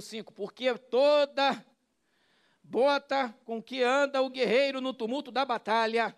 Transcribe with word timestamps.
versículo 0.00 0.02
5: 0.02 0.32
Porque 0.32 0.74
toda 0.76 1.64
bota 2.62 3.34
com 3.44 3.62
que 3.62 3.82
anda 3.82 4.22
o 4.22 4.30
guerreiro 4.30 4.80
no 4.80 4.92
tumulto 4.92 5.30
da 5.30 5.44
batalha, 5.44 6.16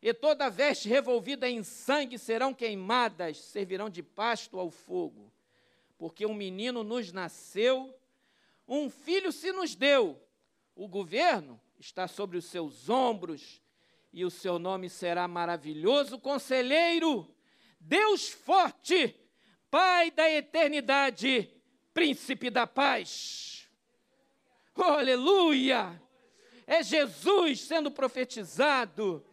e 0.00 0.12
toda 0.14 0.48
veste 0.48 0.88
revolvida 0.88 1.48
em 1.48 1.62
sangue 1.62 2.18
serão 2.18 2.54
queimadas, 2.54 3.38
servirão 3.38 3.88
de 3.88 4.02
pasto 4.02 4.58
ao 4.58 4.70
fogo. 4.70 5.32
Porque 5.96 6.26
um 6.26 6.34
menino 6.34 6.82
nos 6.82 7.12
nasceu, 7.12 7.94
um 8.66 8.90
filho 8.90 9.30
se 9.30 9.52
nos 9.52 9.74
deu, 9.74 10.20
o 10.74 10.88
governo 10.88 11.60
está 11.78 12.08
sobre 12.08 12.36
os 12.36 12.46
seus 12.46 12.88
ombros, 12.88 13.62
e 14.12 14.24
o 14.24 14.30
seu 14.30 14.58
nome 14.58 14.90
será 14.90 15.26
maravilhoso 15.26 16.18
conselheiro, 16.18 17.32
Deus 17.80 18.28
forte, 18.28 19.18
Pai 19.70 20.10
da 20.10 20.30
eternidade, 20.30 21.50
príncipe 21.92 22.50
da 22.50 22.66
paz. 22.66 23.68
Oh, 24.74 24.82
aleluia! 24.82 26.00
É 26.66 26.82
Jesus 26.82 27.60
sendo 27.60 27.90
profetizado. 27.90 29.24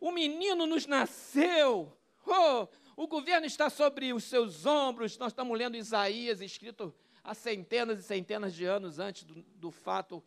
O 0.00 0.10
menino 0.10 0.66
nos 0.66 0.86
nasceu. 0.86 1.96
Oh, 2.26 2.66
o 2.96 3.06
governo 3.06 3.46
está 3.46 3.70
sobre 3.70 4.12
os 4.12 4.24
seus 4.24 4.66
ombros. 4.66 5.16
Nós 5.18 5.32
estamos 5.32 5.56
lendo 5.56 5.76
Isaías, 5.76 6.40
escrito 6.40 6.94
há 7.22 7.34
centenas 7.34 8.00
e 8.00 8.02
centenas 8.02 8.54
de 8.54 8.64
anos 8.64 8.98
antes 8.98 9.24
do, 9.24 9.42
do 9.54 9.70
fato 9.70 10.22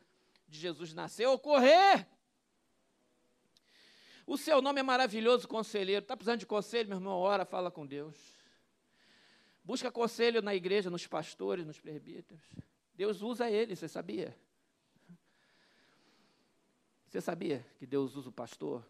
de 0.48 0.60
Jesus 0.60 0.94
nascer 0.94 1.28
ocorrer. 1.28 2.08
O 4.26 4.38
seu 4.38 4.62
nome 4.62 4.80
é 4.80 4.84
maravilhoso, 4.84 5.48
conselheiro. 5.48 6.04
Está 6.04 6.16
precisando 6.16 6.40
de 6.40 6.46
conselho, 6.46 6.88
meu 6.88 6.98
irmão? 6.98 7.20
Ora, 7.20 7.44
fala 7.44 7.70
com 7.72 7.86
Deus. 7.86 8.41
Busca 9.64 9.92
conselho 9.92 10.42
na 10.42 10.56
igreja, 10.56 10.90
nos 10.90 11.06
pastores, 11.08 11.66
nos 11.66 11.80
presbíteros. 11.80 12.42
Deus 12.94 13.22
usa 13.22 13.50
ele, 13.50 13.76
você 13.76 13.88
sabia? 13.88 14.36
Você 17.08 17.22
sabia 17.22 17.66
que 17.78 17.86
Deus 17.86 18.16
usa 18.16 18.30
o 18.30 18.32
pastor, 18.32 18.86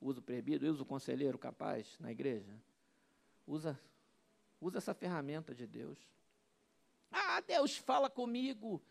usa 0.00 0.20
o 0.20 0.22
presbítero, 0.22 0.70
usa 0.72 0.82
o 0.82 0.86
conselheiro 0.86 1.38
capaz 1.38 1.98
na 1.98 2.12
igreja? 2.12 2.54
Usa, 3.46 3.78
usa 4.60 4.78
essa 4.78 4.94
ferramenta 4.94 5.54
de 5.54 5.66
Deus. 5.66 5.98
Ah, 7.10 7.40
Deus 7.40 7.76
fala 7.76 8.08
comigo. 8.08 8.82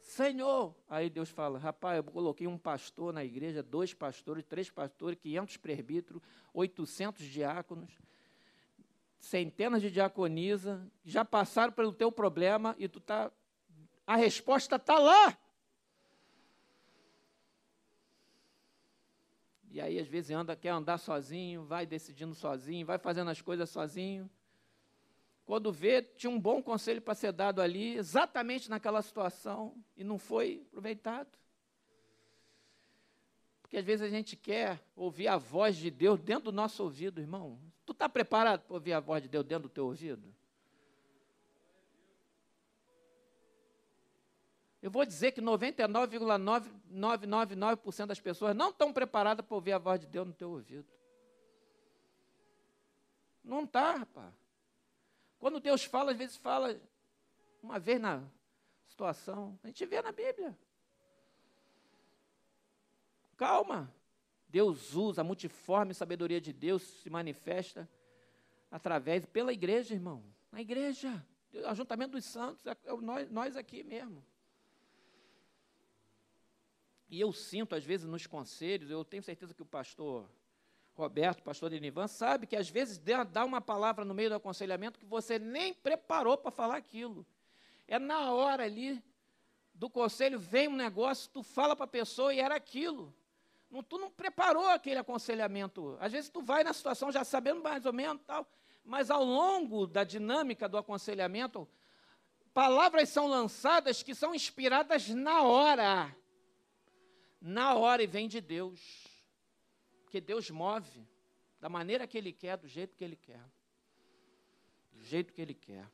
Senhor. 0.00 0.74
Aí 0.88 1.10
Deus 1.10 1.28
fala: 1.28 1.58
rapaz, 1.58 1.96
eu 1.96 2.04
coloquei 2.04 2.46
um 2.46 2.56
pastor 2.56 3.12
na 3.12 3.24
igreja, 3.24 3.62
dois 3.62 3.92
pastores, 3.92 4.44
três 4.44 4.70
pastores, 4.70 5.18
500 5.18 5.56
presbíteros, 5.58 6.22
800 6.54 7.24
diáconos, 7.24 7.98
centenas 9.18 9.82
de 9.82 9.90
diaconisa, 9.90 10.86
já 11.04 11.24
passaram 11.24 11.72
pelo 11.72 11.92
teu 11.92 12.10
problema 12.10 12.74
e 12.78 12.88
tu 12.88 13.00
tá. 13.00 13.30
A 14.06 14.16
resposta 14.16 14.76
está 14.76 14.98
lá. 14.98 15.38
E 19.70 19.80
aí, 19.80 19.98
às 19.98 20.08
vezes, 20.08 20.30
anda, 20.30 20.56
quer 20.56 20.70
andar 20.70 20.98
sozinho, 20.98 21.64
vai 21.64 21.84
decidindo 21.84 22.34
sozinho, 22.34 22.86
vai 22.86 22.98
fazendo 22.98 23.30
as 23.30 23.42
coisas 23.42 23.68
sozinho. 23.68 24.30
Quando 25.44 25.70
vê, 25.72 26.02
tinha 26.02 26.30
um 26.30 26.40
bom 26.40 26.62
conselho 26.62 27.00
para 27.02 27.14
ser 27.14 27.32
dado 27.32 27.60
ali, 27.60 27.96
exatamente 27.96 28.68
naquela 28.70 29.02
situação, 29.02 29.74
e 29.96 30.02
não 30.02 30.18
foi 30.18 30.66
aproveitado. 30.68 31.38
Porque 33.62 33.76
às 33.76 33.84
vezes 33.84 34.06
a 34.06 34.08
gente 34.08 34.36
quer 34.36 34.82
ouvir 34.96 35.28
a 35.28 35.36
voz 35.36 35.76
de 35.76 35.90
Deus 35.90 36.18
dentro 36.20 36.44
do 36.44 36.52
nosso 36.52 36.82
ouvido, 36.82 37.20
irmão. 37.20 37.60
Tu 37.88 37.92
está 37.92 38.06
preparado 38.06 38.60
para 38.64 38.74
ouvir 38.74 38.92
a 38.92 39.00
voz 39.00 39.22
de 39.22 39.30
Deus 39.30 39.46
dentro 39.46 39.66
do 39.66 39.72
teu 39.72 39.86
ouvido? 39.86 40.22
Eu 44.82 44.90
vou 44.90 45.06
dizer 45.06 45.32
que 45.32 45.40
99,9999% 45.40 48.04
das 48.04 48.20
pessoas 48.20 48.54
não 48.54 48.68
estão 48.68 48.92
preparadas 48.92 49.46
para 49.46 49.54
ouvir 49.54 49.72
a 49.72 49.78
voz 49.78 49.98
de 49.98 50.06
Deus 50.06 50.26
no 50.26 50.34
teu 50.34 50.50
ouvido. 50.50 50.86
Não 53.42 53.64
está, 53.64 53.96
rapaz. 53.96 54.34
Quando 55.38 55.58
Deus 55.58 55.82
fala, 55.82 56.10
às 56.10 56.18
vezes 56.18 56.36
fala 56.36 56.78
uma 57.62 57.78
vez 57.78 57.98
na 57.98 58.22
situação. 58.86 59.58
A 59.64 59.68
gente 59.68 59.86
vê 59.86 60.02
na 60.02 60.12
Bíblia. 60.12 60.54
Calma. 63.38 63.90
Deus 64.48 64.94
usa 64.94 65.20
a 65.20 65.24
multiforme 65.24 65.92
sabedoria 65.92 66.40
de 66.40 66.52
Deus 66.52 66.82
se 66.82 67.10
manifesta 67.10 67.88
através 68.70 69.26
pela 69.26 69.52
igreja, 69.52 69.94
irmão. 69.94 70.24
Na 70.50 70.60
igreja, 70.60 71.24
ajuntamento 71.66 72.12
dos 72.12 72.24
santos, 72.24 72.66
é, 72.66 72.76
é 72.84 72.96
nós, 72.96 73.30
nós 73.30 73.56
aqui 73.56 73.82
mesmo. 73.82 74.24
E 77.10 77.20
eu 77.20 77.32
sinto, 77.32 77.74
às 77.74 77.84
vezes, 77.84 78.06
nos 78.06 78.26
conselhos, 78.26 78.90
eu 78.90 79.04
tenho 79.04 79.22
certeza 79.22 79.54
que 79.54 79.62
o 79.62 79.66
pastor 79.66 80.28
Roberto, 80.94 81.42
pastor 81.42 81.70
Denivan, 81.70 82.08
sabe 82.08 82.46
que 82.46 82.56
às 82.56 82.68
vezes 82.68 83.00
dá 83.30 83.44
uma 83.44 83.60
palavra 83.60 84.04
no 84.04 84.12
meio 84.12 84.30
do 84.30 84.34
aconselhamento 84.34 84.98
que 84.98 85.06
você 85.06 85.38
nem 85.38 85.72
preparou 85.72 86.36
para 86.36 86.50
falar 86.50 86.76
aquilo. 86.76 87.24
É 87.86 87.98
na 87.98 88.32
hora 88.32 88.64
ali 88.64 89.02
do 89.72 89.88
conselho, 89.88 90.38
vem 90.38 90.68
um 90.68 90.74
negócio, 90.76 91.30
tu 91.32 91.42
fala 91.42 91.76
para 91.76 91.84
a 91.84 91.88
pessoa 91.88 92.34
e 92.34 92.40
era 92.40 92.56
aquilo. 92.56 93.14
Não, 93.70 93.82
tu 93.82 93.98
não 93.98 94.10
preparou 94.10 94.66
aquele 94.68 94.98
aconselhamento. 94.98 95.96
Às 96.00 96.12
vezes 96.12 96.30
tu 96.30 96.40
vai 96.40 96.64
na 96.64 96.72
situação 96.72 97.12
já 97.12 97.22
sabendo 97.24 97.62
mais 97.62 97.84
ou 97.84 97.92
menos 97.92 98.22
tal, 98.26 98.46
mas 98.84 99.10
ao 99.10 99.22
longo 99.22 99.86
da 99.86 100.04
dinâmica 100.04 100.68
do 100.68 100.78
aconselhamento, 100.78 101.68
palavras 102.54 103.10
são 103.10 103.26
lançadas 103.26 104.02
que 104.02 104.14
são 104.14 104.34
inspiradas 104.34 105.08
na 105.08 105.42
hora. 105.42 106.16
Na 107.40 107.74
hora 107.74 108.02
e 108.02 108.06
vem 108.06 108.26
de 108.26 108.40
Deus. 108.40 109.06
Porque 110.02 110.20
Deus 110.20 110.50
move 110.50 111.06
da 111.60 111.68
maneira 111.68 112.06
que 112.06 112.16
Ele 112.16 112.32
quer, 112.32 112.56
do 112.56 112.66
jeito 112.66 112.96
que 112.96 113.04
Ele 113.04 113.16
quer. 113.16 113.44
Do 114.92 115.04
jeito 115.04 115.32
que 115.32 115.42
Ele 115.42 115.54
quer. 115.54 115.86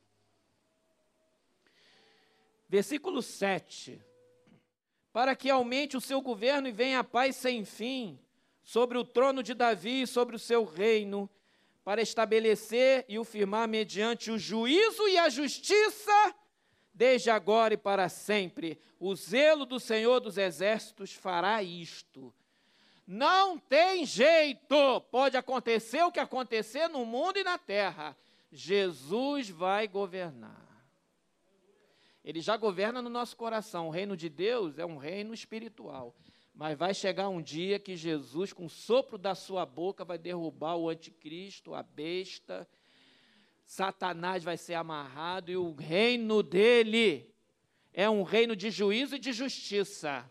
Versículo 2.69 3.21
7. 3.21 4.01
Para 5.15 5.35
que 5.35 5.49
aumente 5.49 5.97
o 5.97 6.01
seu 6.01 6.21
governo 6.21 6.69
e 6.69 6.73
venha 6.73 6.99
a 6.99 7.05
paz 7.05 7.37
sem 7.37 7.65
fim 7.65 8.19
sobre 8.63 8.99
o 8.99 9.05
trono 9.05 9.43
de 9.43 9.55
Davi 9.55 10.03
e 10.03 10.07
sobre 10.07 10.37
o 10.37 10.39
seu 10.39 10.65
reino, 10.65 11.31
para 11.83 12.03
estabelecer 12.03 13.07
e 13.09 13.19
o 13.19 13.25
firmar 13.25 13.67
mediante 13.67 14.31
o 14.31 14.39
juízo 14.39 15.09
e 15.09 15.17
a 15.17 15.31
justiça, 15.31 16.35
desde 16.93 17.31
agora 17.31 17.73
e 17.73 17.79
para 17.79 18.11
sempre. 18.11 18.79
O 19.01 19.15
zelo 19.15 19.65
do 19.65 19.81
Senhor 19.81 20.21
dos 20.21 20.37
Exércitos 20.37 21.15
fará 21.15 21.63
isto 21.63 22.35
não 23.07 23.59
tem 23.59 24.05
jeito. 24.05 25.01
Pode 25.11 25.37
acontecer 25.37 26.03
o 26.03 26.13
que 26.13 26.21
acontecer 26.21 26.89
no 26.89 27.05
mundo 27.05 27.39
e 27.39 27.45
na 27.45 27.59
terra. 27.59 28.17
Jesus 28.51 29.51
vai 29.51 29.87
governar. 29.87 30.64
Ele 32.25 32.41
já 32.41 32.57
governa 32.57 33.03
no 33.03 33.11
nosso 33.11 33.37
coração. 33.37 33.89
O 33.89 33.91
reino 33.91 34.17
de 34.17 34.29
Deus 34.29 34.79
é 34.79 34.87
um 34.87 34.97
reino 34.97 35.35
espiritual. 35.35 36.17
Mas 36.55 36.79
vai 36.79 36.95
chegar 36.95 37.29
um 37.29 37.43
dia 37.43 37.79
que 37.79 37.97
Jesus, 37.97 38.53
com 38.53 38.67
o 38.67 38.71
sopro 38.71 39.19
da 39.19 39.35
sua 39.35 39.67
boca, 39.67 40.05
vai 40.05 40.17
derrubar 40.17 40.77
o 40.77 40.89
anticristo, 40.89 41.75
a 41.75 41.83
besta. 41.83 42.67
Satanás 43.67 44.43
vai 44.43 44.57
ser 44.57 44.75
amarrado 44.75 45.51
e 45.51 45.57
o 45.57 45.75
reino 45.75 46.43
dele 46.43 47.31
é 47.93 48.09
um 48.09 48.23
reino 48.23 48.55
de 48.56 48.71
juízo 48.71 49.17
e 49.17 49.19
de 49.19 49.33
justiça. 49.33 50.31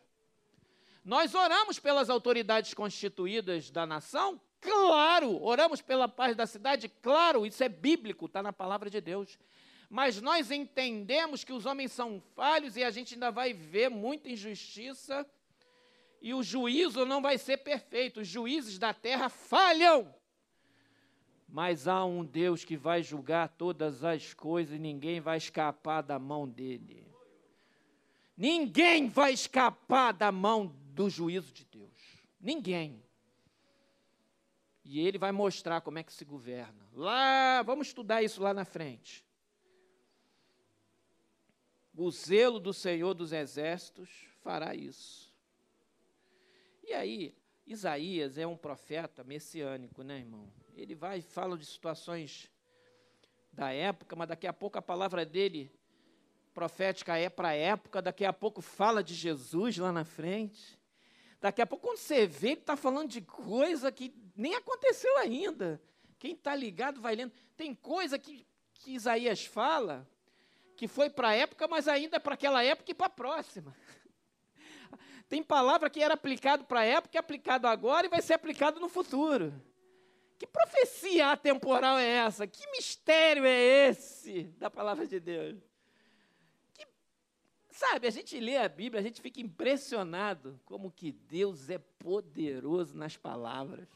Nós 1.03 1.35
oramos 1.35 1.79
pelas 1.79 2.09
autoridades 2.09 2.73
constituídas 2.73 3.69
da 3.69 3.85
nação? 3.85 4.39
Claro. 4.61 5.43
Oramos 5.43 5.81
pela 5.81 6.07
paz 6.07 6.35
da 6.35 6.47
cidade? 6.47 6.87
Claro. 6.87 7.45
Isso 7.45 7.63
é 7.63 7.69
bíblico, 7.69 8.25
está 8.25 8.41
na 8.41 8.53
palavra 8.53 8.89
de 8.89 9.01
Deus. 9.01 9.37
Mas 9.93 10.19
nós 10.19 10.49
entendemos 10.49 11.43
que 11.43 11.53
os 11.53 11.67
homens 11.67 11.91
são 11.91 12.19
falhos 12.33 12.75
e 12.75 12.83
a 12.83 12.89
gente 12.89 13.13
ainda 13.13 13.29
vai 13.29 13.53
ver 13.53 13.89
muita 13.89 14.27
injustiça 14.27 15.23
e 16.19 16.33
o 16.33 16.41
juízo 16.41 17.05
não 17.05 17.21
vai 17.21 17.37
ser 17.37 17.57
perfeito. 17.57 18.21
Os 18.21 18.27
juízes 18.27 18.79
da 18.79 18.91
terra 18.91 19.29
falham. 19.29 20.11
Mas 21.47 21.87
há 21.87 22.03
um 22.03 22.25
Deus 22.25 22.65
que 22.65 22.75
vai 22.75 23.03
julgar 23.03 23.49
todas 23.49 24.03
as 24.03 24.33
coisas 24.33 24.75
e 24.75 24.79
ninguém 24.79 25.21
vai 25.21 25.37
escapar 25.37 26.01
da 26.01 26.17
mão 26.17 26.49
dele. 26.49 27.05
Ninguém 28.35 29.07
vai 29.07 29.31
escapar 29.31 30.11
da 30.11 30.31
mão 30.31 30.75
do 30.87 31.07
juízo 31.07 31.53
de 31.53 31.65
Deus. 31.65 32.17
Ninguém. 32.41 32.99
E 34.83 34.99
ele 34.99 35.19
vai 35.19 35.31
mostrar 35.31 35.81
como 35.81 35.99
é 35.99 36.03
que 36.03 36.11
se 36.11 36.25
governa. 36.25 36.83
Lá, 36.93 37.61
vamos 37.61 37.89
estudar 37.89 38.23
isso 38.23 38.41
lá 38.41 38.55
na 38.55 38.65
frente. 38.65 39.23
O 41.95 42.09
zelo 42.09 42.59
do 42.59 42.73
Senhor 42.73 43.13
dos 43.13 43.31
Exércitos 43.31 44.09
fará 44.41 44.73
isso. 44.73 45.31
E 46.83 46.93
aí, 46.93 47.35
Isaías 47.65 48.37
é 48.37 48.45
um 48.45 48.57
profeta 48.57 49.23
messiânico, 49.23 50.03
né, 50.03 50.19
irmão? 50.19 50.51
Ele 50.75 50.95
vai 50.95 51.19
e 51.19 51.21
fala 51.21 51.57
de 51.57 51.65
situações 51.65 52.51
da 53.51 53.71
época, 53.71 54.15
mas 54.15 54.27
daqui 54.27 54.47
a 54.47 54.53
pouco 54.53 54.77
a 54.77 54.81
palavra 54.81 55.23
dele 55.23 55.71
profética 56.53 57.17
é 57.17 57.29
para 57.29 57.49
a 57.49 57.55
época, 57.55 58.01
daqui 58.01 58.25
a 58.25 58.33
pouco 58.33 58.61
fala 58.61 59.03
de 59.03 59.13
Jesus 59.13 59.77
lá 59.77 59.91
na 59.91 60.03
frente. 60.03 60.79
Daqui 61.39 61.61
a 61.61 61.67
pouco, 61.67 61.87
quando 61.87 61.97
você 61.97 62.25
vê, 62.25 62.51
ele 62.51 62.61
está 62.61 62.75
falando 62.75 63.09
de 63.09 63.21
coisa 63.21 63.91
que 63.91 64.15
nem 64.35 64.55
aconteceu 64.55 65.17
ainda. 65.17 65.81
Quem 66.17 66.33
está 66.33 66.55
ligado 66.55 67.01
vai 67.01 67.15
lendo. 67.15 67.33
Tem 67.57 67.75
coisa 67.75 68.17
que, 68.17 68.47
que 68.73 68.93
Isaías 68.93 69.45
fala 69.45 70.07
que 70.75 70.87
foi 70.87 71.09
para 71.09 71.29
a 71.29 71.35
época, 71.35 71.67
mas 71.67 71.87
ainda 71.87 72.19
para 72.19 72.33
aquela 72.33 72.63
época 72.63 72.91
e 72.91 72.93
para 72.93 73.07
a 73.07 73.09
próxima. 73.09 73.75
Tem 75.29 75.41
palavra 75.41 75.89
que 75.89 76.01
era 76.01 76.13
aplicado 76.13 76.65
para 76.65 76.81
a 76.81 76.85
época, 76.85 77.17
é 77.17 77.19
aplicado 77.19 77.67
agora 77.67 78.05
e 78.05 78.09
vai 78.09 78.21
ser 78.21 78.33
aplicado 78.33 78.79
no 78.79 78.89
futuro. 78.89 79.53
Que 80.37 80.47
profecia 80.47 81.31
atemporal 81.31 81.97
é 81.97 82.05
essa? 82.05 82.45
Que 82.45 82.69
mistério 82.71 83.45
é 83.45 83.87
esse 83.89 84.43
da 84.57 84.69
palavra 84.69 85.07
de 85.07 85.19
Deus? 85.19 85.57
Que, 86.73 86.85
sabe, 87.69 88.07
a 88.07 88.11
gente 88.11 88.37
lê 88.39 88.57
a 88.57 88.67
Bíblia, 88.67 88.99
a 88.99 89.03
gente 89.03 89.21
fica 89.21 89.39
impressionado 89.39 90.59
como 90.65 90.91
que 90.91 91.11
Deus 91.11 91.69
é 91.69 91.77
poderoso 91.77 92.97
nas 92.97 93.15
palavras. 93.15 93.87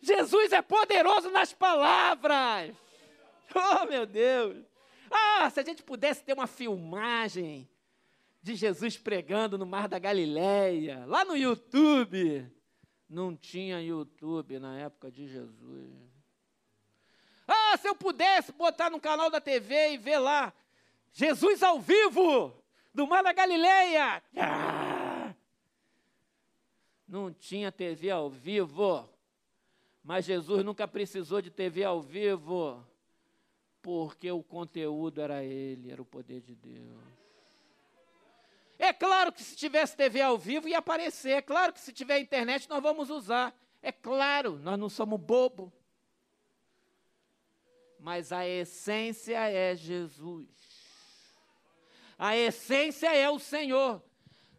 Jesus 0.00 0.52
é 0.52 0.62
poderoso 0.62 1.30
nas 1.30 1.52
palavras. 1.52 2.76
Oh, 3.54 3.86
meu 3.86 4.06
Deus! 4.06 4.64
Ah, 5.10 5.48
se 5.50 5.60
a 5.60 5.62
gente 5.62 5.82
pudesse 5.82 6.22
ter 6.22 6.32
uma 6.32 6.46
filmagem 6.46 7.68
de 8.42 8.54
Jesus 8.54 8.96
pregando 8.96 9.58
no 9.58 9.66
Mar 9.66 9.88
da 9.88 9.98
Galileia, 9.98 11.04
lá 11.06 11.24
no 11.24 11.36
YouTube. 11.36 12.50
Não 13.08 13.36
tinha 13.36 13.80
YouTube 13.80 14.58
na 14.58 14.78
época 14.78 15.10
de 15.10 15.28
Jesus. 15.28 15.92
Ah, 17.46 17.76
se 17.76 17.88
eu 17.88 17.94
pudesse 17.94 18.52
botar 18.52 18.90
no 18.90 19.00
canal 19.00 19.30
da 19.30 19.40
TV 19.40 19.92
e 19.92 19.98
ver 19.98 20.18
lá, 20.18 20.52
Jesus 21.12 21.62
ao 21.62 21.80
vivo, 21.80 22.52
do 22.92 23.06
Mar 23.06 23.22
da 23.22 23.32
Galileia. 23.32 24.22
Ah! 24.36 25.34
Não 27.06 27.32
tinha 27.32 27.70
TV 27.70 28.10
ao 28.10 28.28
vivo. 28.28 29.08
Mas 30.02 30.24
Jesus 30.24 30.64
nunca 30.64 30.86
precisou 30.86 31.40
de 31.40 31.50
TV 31.50 31.84
ao 31.84 32.00
vivo 32.00 32.84
porque 33.86 34.28
o 34.32 34.42
conteúdo 34.42 35.20
era 35.20 35.44
Ele, 35.44 35.92
era 35.92 36.02
o 36.02 36.04
poder 36.04 36.40
de 36.40 36.56
Deus. 36.56 37.00
É 38.76 38.92
claro 38.92 39.32
que 39.32 39.44
se 39.44 39.54
tivesse 39.54 39.96
TV 39.96 40.20
ao 40.20 40.36
vivo 40.36 40.66
ia 40.66 40.78
aparecer, 40.78 41.30
é 41.30 41.40
claro 41.40 41.72
que 41.72 41.78
se 41.78 41.92
tiver 41.92 42.18
internet 42.18 42.68
nós 42.68 42.82
vamos 42.82 43.10
usar, 43.10 43.56
é 43.80 43.92
claro, 43.92 44.58
nós 44.58 44.76
não 44.76 44.88
somos 44.88 45.20
bobo. 45.20 45.72
Mas 48.00 48.32
a 48.32 48.44
essência 48.44 49.38
é 49.48 49.76
Jesus. 49.76 50.48
A 52.18 52.36
essência 52.36 53.14
é 53.14 53.30
o 53.30 53.38
Senhor. 53.38 54.02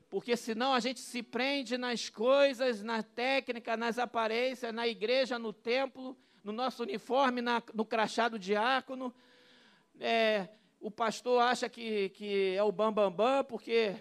Porque 0.09 0.37
senão 0.37 0.73
a 0.73 0.79
gente 0.79 1.01
se 1.01 1.21
prende 1.21 1.77
nas 1.77 2.09
coisas, 2.09 2.81
na 2.81 3.03
técnica, 3.03 3.75
nas 3.75 3.99
aparências, 3.99 4.73
na 4.73 4.87
igreja, 4.87 5.37
no 5.37 5.51
templo, 5.51 6.17
no 6.47 6.53
nosso 6.53 6.83
uniforme, 6.83 7.41
na, 7.41 7.61
no 7.73 7.83
crachá 7.83 8.29
do 8.29 8.39
diácono. 8.39 9.13
É, 9.99 10.47
o 10.79 10.89
pastor 10.89 11.41
acha 11.41 11.67
que, 11.67 12.07
que 12.11 12.55
é 12.55 12.63
o 12.63 12.71
bambambam, 12.71 13.11
bam, 13.11 13.35
bam, 13.35 13.43
porque 13.43 13.97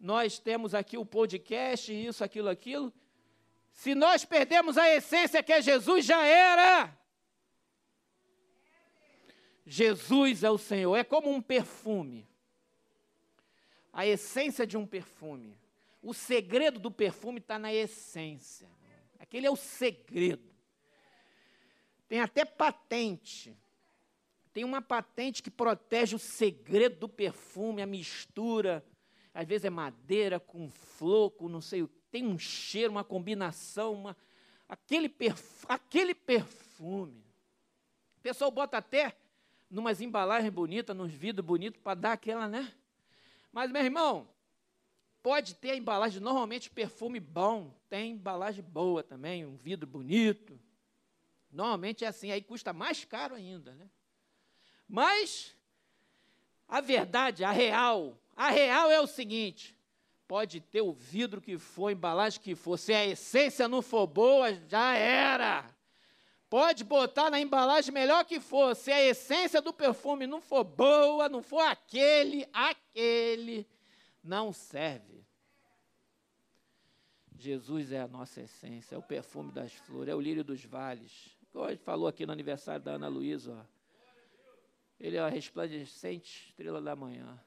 nós 0.00 0.38
temos 0.38 0.74
aqui 0.74 0.96
o 0.96 1.04
podcast, 1.04 1.92
isso, 1.92 2.24
aquilo, 2.24 2.48
aquilo. 2.48 2.90
Se 3.70 3.94
nós 3.94 4.24
perdemos 4.24 4.78
a 4.78 4.88
essência 4.88 5.42
que 5.42 5.52
é 5.52 5.60
Jesus, 5.60 6.06
já 6.06 6.24
era. 6.24 6.98
Jesus 9.66 10.42
é 10.42 10.50
o 10.50 10.56
Senhor, 10.56 10.96
é 10.96 11.04
como 11.04 11.30
um 11.30 11.42
perfume. 11.42 12.26
A 13.92 14.06
essência 14.06 14.66
de 14.66 14.78
um 14.78 14.86
perfume. 14.86 15.60
O 16.02 16.14
segredo 16.14 16.80
do 16.80 16.90
perfume 16.90 17.40
está 17.40 17.58
na 17.58 17.74
essência. 17.74 18.66
Aquele 19.18 19.46
é 19.46 19.50
o 19.50 19.56
segredo. 19.56 20.51
Tem 22.12 22.20
até 22.20 22.44
patente. 22.44 23.56
Tem 24.52 24.64
uma 24.64 24.82
patente 24.82 25.42
que 25.42 25.50
protege 25.50 26.14
o 26.14 26.18
segredo 26.18 26.96
do 26.96 27.08
perfume, 27.08 27.80
a 27.80 27.86
mistura. 27.86 28.84
Às 29.32 29.48
vezes 29.48 29.64
é 29.64 29.70
madeira 29.70 30.38
com 30.38 30.68
flor, 30.68 31.30
com 31.30 31.48
não 31.48 31.62
sei 31.62 31.80
o 31.80 31.88
que. 31.88 32.02
Tem 32.10 32.26
um 32.26 32.38
cheiro, 32.38 32.92
uma 32.92 33.02
combinação, 33.02 33.94
uma, 33.94 34.16
aquele, 34.68 35.08
perf, 35.08 35.64
aquele 35.66 36.14
perfume. 36.14 37.24
O 38.18 38.20
pessoal 38.20 38.50
bota 38.50 38.76
até 38.76 39.16
numas 39.70 40.02
embalagens 40.02 40.52
bonitas, 40.52 40.94
nos 40.94 41.10
vidros 41.10 41.46
bonitos, 41.46 41.80
para 41.80 41.94
dar 41.94 42.12
aquela, 42.12 42.46
né? 42.46 42.70
Mas, 43.50 43.70
meu 43.70 43.82
irmão, 43.82 44.28
pode 45.22 45.54
ter 45.54 45.70
a 45.70 45.76
embalagem, 45.76 46.20
normalmente 46.20 46.68
perfume 46.68 47.18
bom, 47.18 47.74
tem 47.88 48.12
embalagem 48.12 48.62
boa 48.62 49.02
também, 49.02 49.46
um 49.46 49.56
vidro 49.56 49.86
bonito. 49.86 50.60
Normalmente 51.52 52.04
é 52.04 52.08
assim, 52.08 52.30
aí 52.30 52.40
custa 52.40 52.72
mais 52.72 53.04
caro 53.04 53.34
ainda, 53.34 53.74
né? 53.74 53.90
Mas 54.88 55.54
a 56.66 56.80
verdade, 56.80 57.44
a 57.44 57.52
real, 57.52 58.18
a 58.34 58.50
real 58.50 58.90
é 58.90 58.98
o 58.98 59.06
seguinte: 59.06 59.76
pode 60.26 60.62
ter 60.62 60.80
o 60.80 60.92
vidro 60.92 61.42
que 61.42 61.58
for, 61.58 61.88
a 61.88 61.92
embalagem 61.92 62.40
que 62.40 62.54
for, 62.54 62.78
se 62.78 62.94
a 62.94 63.06
essência 63.06 63.68
não 63.68 63.82
for 63.82 64.06
boa, 64.06 64.54
já 64.66 64.94
era. 64.94 65.70
Pode 66.48 66.84
botar 66.84 67.30
na 67.30 67.40
embalagem 67.40 67.92
melhor 67.92 68.24
que 68.24 68.40
for, 68.40 68.74
se 68.74 68.90
a 68.90 69.02
essência 69.02 69.60
do 69.60 69.72
perfume 69.72 70.26
não 70.26 70.40
for 70.40 70.64
boa, 70.64 71.28
não 71.28 71.42
for 71.42 71.60
aquele, 71.60 72.46
aquele, 72.52 73.66
não 74.24 74.52
serve. 74.52 75.22
Jesus 77.34 77.90
é 77.90 78.00
a 78.00 78.08
nossa 78.08 78.40
essência, 78.40 78.94
é 78.94 78.98
o 78.98 79.02
perfume 79.02 79.50
das 79.50 79.72
flores, 79.72 80.12
é 80.12 80.14
o 80.14 80.20
lírio 80.20 80.44
dos 80.44 80.64
vales. 80.64 81.41
A 81.54 81.70
gente 81.70 81.82
falou 81.82 82.08
aqui 82.08 82.24
no 82.24 82.32
aniversário 82.32 82.82
da 82.82 82.92
Ana 82.92 83.08
Luísa, 83.08 83.68
ele 84.98 85.16
é 85.16 85.20
a 85.20 85.28
resplandecente 85.28 86.48
estrela 86.48 86.80
da 86.80 86.96
manhã. 86.96 87.38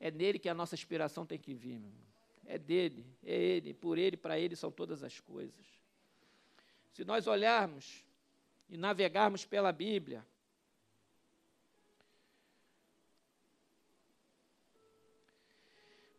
É 0.00 0.10
nele 0.10 0.38
que 0.38 0.48
a 0.48 0.54
nossa 0.54 0.74
inspiração 0.74 1.24
tem 1.24 1.38
que 1.38 1.54
vir. 1.54 1.80
É 2.44 2.58
dele, 2.58 3.06
é 3.22 3.34
ele, 3.34 3.72
por 3.72 3.98
ele, 3.98 4.16
para 4.16 4.38
ele 4.38 4.56
são 4.56 4.70
todas 4.70 5.02
as 5.02 5.20
coisas. 5.20 5.64
Se 6.92 7.04
nós 7.04 7.26
olharmos 7.26 8.04
e 8.68 8.76
navegarmos 8.76 9.44
pela 9.44 9.72
Bíblia, 9.72 10.24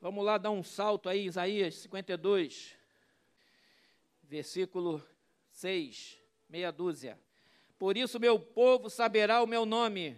Vamos 0.01 0.23
lá 0.23 0.37
dar 0.37 0.51
um 0.51 0.61
salto 0.61 1.09
aí, 1.09 1.25
Isaías 1.25 1.73
52, 1.77 2.77
versículo 4.21 5.03
6 5.49 6.24
meia 6.55 6.71
dúzia. 6.71 7.19
Por 7.77 7.97
isso 7.97 8.17
meu 8.17 8.39
povo 8.39 8.89
saberá 8.89 9.43
o 9.43 9.47
meu 9.47 9.65
nome. 9.65 10.17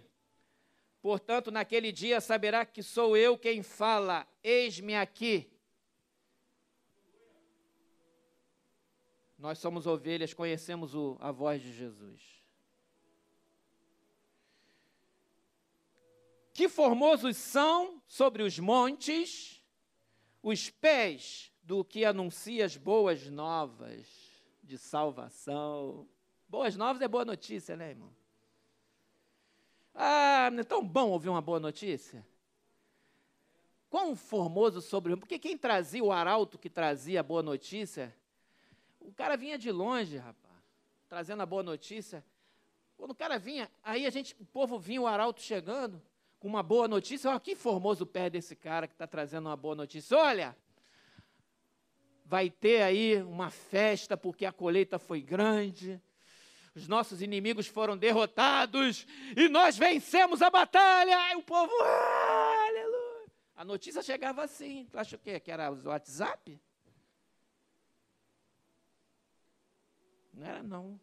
Portanto, 1.02 1.50
naquele 1.50 1.90
dia 1.90 2.20
saberá 2.20 2.64
que 2.64 2.80
sou 2.80 3.16
eu 3.16 3.36
quem 3.36 3.60
fala, 3.60 4.24
eis-me 4.40 4.94
aqui. 4.94 5.50
Nós 9.36 9.58
somos 9.58 9.84
ovelhas, 9.84 10.32
conhecemos 10.32 10.94
o, 10.94 11.16
a 11.20 11.32
voz 11.32 11.60
de 11.60 11.72
Jesus. 11.72 12.22
Que 16.54 16.68
formosos 16.68 17.36
são 17.36 18.00
sobre 18.06 18.44
os 18.44 18.60
montes 18.60 19.60
os 20.40 20.70
pés 20.70 21.52
do 21.64 21.84
que 21.84 22.04
anuncia 22.04 22.64
as 22.64 22.76
boas 22.76 23.26
novas 23.28 24.06
de 24.62 24.78
salvação. 24.78 26.08
Boas 26.48 26.76
novas 26.76 27.02
é 27.02 27.06
boa 27.06 27.26
notícia, 27.26 27.76
né, 27.76 27.90
irmão? 27.90 28.10
Ah, 29.94 30.48
não 30.50 30.60
é 30.60 30.64
tão 30.64 30.82
bom 30.82 31.10
ouvir 31.10 31.28
uma 31.28 31.42
boa 31.42 31.60
notícia? 31.60 32.26
Quão 33.90 34.16
formoso 34.16 34.80
sobre. 34.80 35.14
Porque 35.16 35.38
quem 35.38 35.58
trazia 35.58 36.02
o 36.02 36.10
arauto 36.10 36.58
que 36.58 36.70
trazia 36.70 37.20
a 37.20 37.22
boa 37.22 37.42
notícia, 37.42 38.16
o 38.98 39.12
cara 39.12 39.36
vinha 39.36 39.58
de 39.58 39.70
longe, 39.70 40.16
rapaz, 40.16 40.56
trazendo 41.06 41.42
a 41.42 41.46
boa 41.46 41.62
notícia. 41.62 42.24
Quando 42.96 43.10
o 43.10 43.14
cara 43.14 43.38
vinha, 43.38 43.70
aí 43.82 44.06
a 44.06 44.10
gente, 44.10 44.34
o 44.40 44.44
povo 44.46 44.78
vinha, 44.78 45.02
o 45.02 45.06
arauto 45.06 45.42
chegando, 45.42 46.00
com 46.40 46.48
uma 46.48 46.62
boa 46.62 46.88
notícia. 46.88 47.28
Olha 47.28 47.38
que 47.40 47.54
formoso 47.54 48.06
pé 48.06 48.30
desse 48.30 48.56
cara 48.56 48.88
que 48.88 48.94
está 48.94 49.06
trazendo 49.06 49.50
uma 49.50 49.56
boa 49.56 49.74
notícia. 49.74 50.16
Olha, 50.16 50.56
vai 52.24 52.48
ter 52.48 52.80
aí 52.80 53.22
uma 53.22 53.50
festa 53.50 54.16
porque 54.16 54.46
a 54.46 54.52
colheita 54.52 54.98
foi 54.98 55.20
grande 55.20 56.00
os 56.78 56.88
nossos 56.88 57.20
inimigos 57.20 57.66
foram 57.66 57.96
derrotados 57.96 59.06
e 59.36 59.48
nós 59.48 59.76
vencemos 59.76 60.40
a 60.42 60.50
batalha. 60.50 61.32
E 61.32 61.36
o 61.36 61.42
povo, 61.42 61.72
aleluia. 61.82 63.26
A 63.56 63.64
notícia 63.64 64.02
chegava 64.02 64.44
assim. 64.44 64.86
Tu 64.90 64.98
acha 64.98 65.16
o 65.16 65.18
quê? 65.18 65.40
Que 65.40 65.50
era 65.50 65.70
o 65.70 65.88
WhatsApp? 65.88 66.60
Não 70.32 70.46
era, 70.46 70.62
não. 70.62 71.00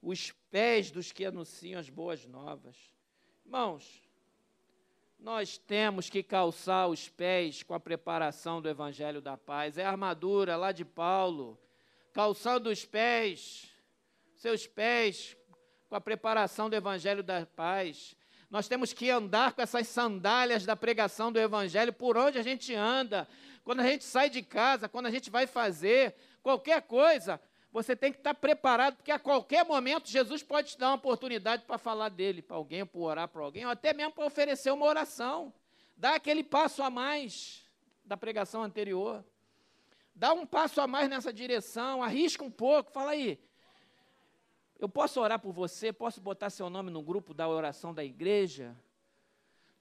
Os 0.00 0.30
pés 0.50 0.92
dos 0.92 1.10
que 1.10 1.24
anunciam 1.24 1.80
as 1.80 1.90
boas 1.90 2.24
novas. 2.24 2.76
Irmãos, 3.44 4.00
nós 5.18 5.58
temos 5.58 6.08
que 6.08 6.22
calçar 6.22 6.86
os 6.86 7.08
pés 7.08 7.64
com 7.64 7.74
a 7.74 7.80
preparação 7.80 8.62
do 8.62 8.68
Evangelho 8.68 9.20
da 9.20 9.36
Paz. 9.36 9.76
É 9.76 9.84
a 9.84 9.90
armadura 9.90 10.56
lá 10.56 10.70
de 10.70 10.84
Paulo, 10.84 11.58
calçando 12.12 12.70
os 12.70 12.84
pés, 12.84 13.68
seus 14.38 14.68
pés, 14.68 15.36
com 15.88 15.96
a 15.96 16.00
preparação 16.00 16.70
do 16.70 16.76
Evangelho 16.76 17.24
da 17.24 17.44
Paz. 17.44 18.14
Nós 18.48 18.68
temos 18.68 18.92
que 18.92 19.10
andar 19.10 19.52
com 19.52 19.60
essas 19.60 19.88
sandálias 19.88 20.64
da 20.64 20.76
pregação 20.76 21.32
do 21.32 21.40
Evangelho 21.40 21.92
por 21.92 22.16
onde 22.16 22.38
a 22.38 22.42
gente 22.42 22.72
anda. 22.72 23.28
Quando 23.64 23.80
a 23.80 23.86
gente 23.86 24.04
sai 24.04 24.30
de 24.30 24.40
casa, 24.40 24.88
quando 24.88 25.06
a 25.06 25.10
gente 25.10 25.28
vai 25.28 25.46
fazer 25.48 26.14
qualquer 26.40 26.82
coisa, 26.82 27.40
você 27.72 27.96
tem 27.96 28.12
que 28.12 28.18
estar 28.18 28.32
preparado, 28.32 28.96
porque 28.96 29.10
a 29.10 29.18
qualquer 29.18 29.64
momento 29.64 30.08
Jesus 30.08 30.40
pode 30.40 30.70
te 30.70 30.78
dar 30.78 30.90
uma 30.90 30.96
oportunidade 30.96 31.64
para 31.64 31.76
falar 31.76 32.08
dele 32.08 32.40
para 32.40 32.56
alguém, 32.56 32.86
para 32.86 33.00
orar 33.00 33.28
para 33.28 33.42
alguém, 33.42 33.66
ou 33.66 33.72
até 33.72 33.92
mesmo 33.92 34.12
para 34.12 34.24
oferecer 34.24 34.70
uma 34.70 34.86
oração. 34.86 35.52
Dá 35.96 36.14
aquele 36.14 36.44
passo 36.44 36.80
a 36.80 36.88
mais 36.88 37.64
da 38.04 38.16
pregação 38.16 38.62
anterior. 38.62 39.24
Dá 40.14 40.32
um 40.32 40.46
passo 40.46 40.80
a 40.80 40.86
mais 40.86 41.10
nessa 41.10 41.32
direção, 41.32 42.04
arrisca 42.04 42.44
um 42.44 42.50
pouco, 42.50 42.92
fala 42.92 43.10
aí. 43.10 43.38
Eu 44.78 44.88
posso 44.88 45.20
orar 45.20 45.40
por 45.40 45.52
você, 45.52 45.92
posso 45.92 46.20
botar 46.20 46.50
seu 46.50 46.70
nome 46.70 46.90
no 46.90 47.02
grupo 47.02 47.34
da 47.34 47.48
oração 47.48 47.92
da 47.92 48.04
igreja? 48.04 48.76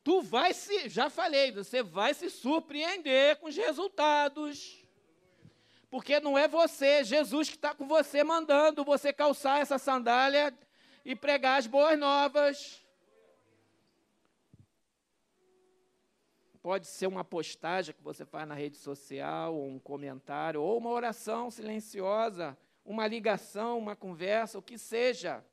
Tu 0.04 0.22
vai 0.22 0.54
se, 0.54 0.90
já 0.90 1.10
falei, 1.10 1.52
você 1.52 1.84
vai 1.84 2.14
se 2.14 2.30
surpreender 2.30 3.36
com 3.38 3.48
os 3.48 3.56
resultados. 3.56 4.84
Porque 5.90 6.20
não 6.20 6.38
é 6.38 6.48
você, 6.48 6.86
é 6.86 7.04
Jesus 7.04 7.50
que 7.50 7.56
está 7.56 7.76
com 7.76 7.88
você 7.88 8.24
mandando 8.24 8.84
você 8.84 9.14
calçar 9.14 9.60
essa 9.60 9.78
sandália 9.78 10.58
e 11.06 11.16
pregar 11.16 11.60
as 11.60 11.68
boas 11.68 11.98
novas. 11.98 12.84
Pode 16.62 16.88
ser 16.88 17.08
uma 17.08 17.24
postagem 17.24 17.94
que 17.94 18.04
você 18.04 18.26
faz 18.26 18.48
na 18.48 18.56
rede 18.56 18.78
social, 18.78 19.56
ou 19.56 19.70
um 19.70 19.80
comentário, 19.80 20.62
ou 20.62 20.78
uma 20.78 20.90
oração 20.90 21.50
silenciosa, 21.50 22.58
uma 22.88 23.06
ligação, 23.06 23.78
uma 23.78 23.98
conversa, 23.98 24.58
o 24.58 24.62
que 24.62 24.78
seja. 24.78 25.44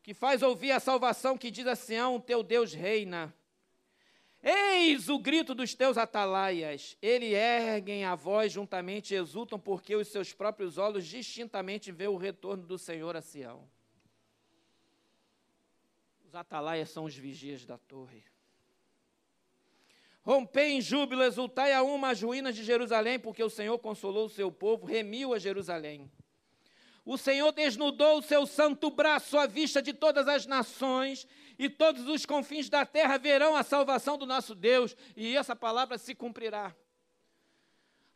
Que 0.00 0.14
faz 0.14 0.42
ouvir 0.42 0.70
a 0.70 0.78
salvação 0.78 1.36
que 1.36 1.50
diz 1.50 1.66
a 1.66 1.74
Sião: 1.74 2.20
Teu 2.20 2.44
Deus 2.44 2.72
reina. 2.72 3.34
Eis 4.40 5.08
o 5.08 5.18
grito 5.18 5.56
dos 5.56 5.74
teus 5.74 5.98
atalaias. 5.98 6.96
Ele 7.02 7.34
erguem 7.34 8.04
a 8.04 8.14
voz 8.14 8.52
juntamente 8.52 9.12
exultam, 9.12 9.58
porque 9.58 9.96
os 9.96 10.06
seus 10.06 10.32
próprios 10.32 10.78
olhos 10.78 11.04
distintamente 11.04 11.90
vê 11.90 12.06
o 12.06 12.16
retorno 12.16 12.64
do 12.64 12.78
Senhor 12.78 13.16
a 13.16 13.20
Sião. 13.20 13.68
Os 16.24 16.36
atalaias 16.36 16.90
são 16.90 17.04
os 17.04 17.16
vigias 17.16 17.64
da 17.64 17.76
torre. 17.76 18.22
Rompei 20.26 20.72
em 20.72 20.80
júbilo, 20.80 21.22
exultai 21.22 21.72
a 21.72 21.84
uma 21.84 22.10
as 22.10 22.20
ruínas 22.20 22.56
de 22.56 22.64
Jerusalém, 22.64 23.16
porque 23.16 23.44
o 23.44 23.48
Senhor 23.48 23.78
consolou 23.78 24.26
o 24.26 24.28
seu 24.28 24.50
povo, 24.50 24.84
remiu 24.84 25.32
a 25.32 25.38
Jerusalém. 25.38 26.10
O 27.04 27.16
Senhor 27.16 27.52
desnudou 27.52 28.18
o 28.18 28.22
seu 28.22 28.44
santo 28.44 28.90
braço 28.90 29.38
à 29.38 29.46
vista 29.46 29.80
de 29.80 29.92
todas 29.92 30.26
as 30.26 30.44
nações, 30.44 31.28
e 31.56 31.70
todos 31.70 32.08
os 32.08 32.26
confins 32.26 32.68
da 32.68 32.84
terra 32.84 33.16
verão 33.16 33.54
a 33.54 33.62
salvação 33.62 34.18
do 34.18 34.26
nosso 34.26 34.52
Deus, 34.52 34.96
e 35.16 35.36
essa 35.36 35.54
palavra 35.54 35.96
se 35.96 36.12
cumprirá. 36.12 36.74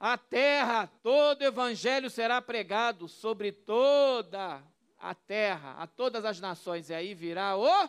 A 0.01 0.19
terra, 0.19 0.89
todo 1.05 1.43
evangelho 1.43 2.11
será 2.11 2.43
pregado 2.43 3.07
sobre 3.07 3.53
toda 3.53 4.61
a 4.99 5.15
terra, 5.15 5.77
a 5.79 5.87
todas 5.87 6.25
as 6.25 6.41
nações, 6.41 6.91
e 6.91 6.95
aí 6.95 7.15
virá 7.15 7.57
o 7.57 7.89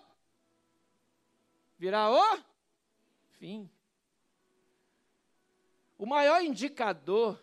virá 1.79 2.11
o 2.11 2.39
fim. 3.39 3.67
O 6.01 6.05
maior 6.07 6.43
indicador 6.43 7.39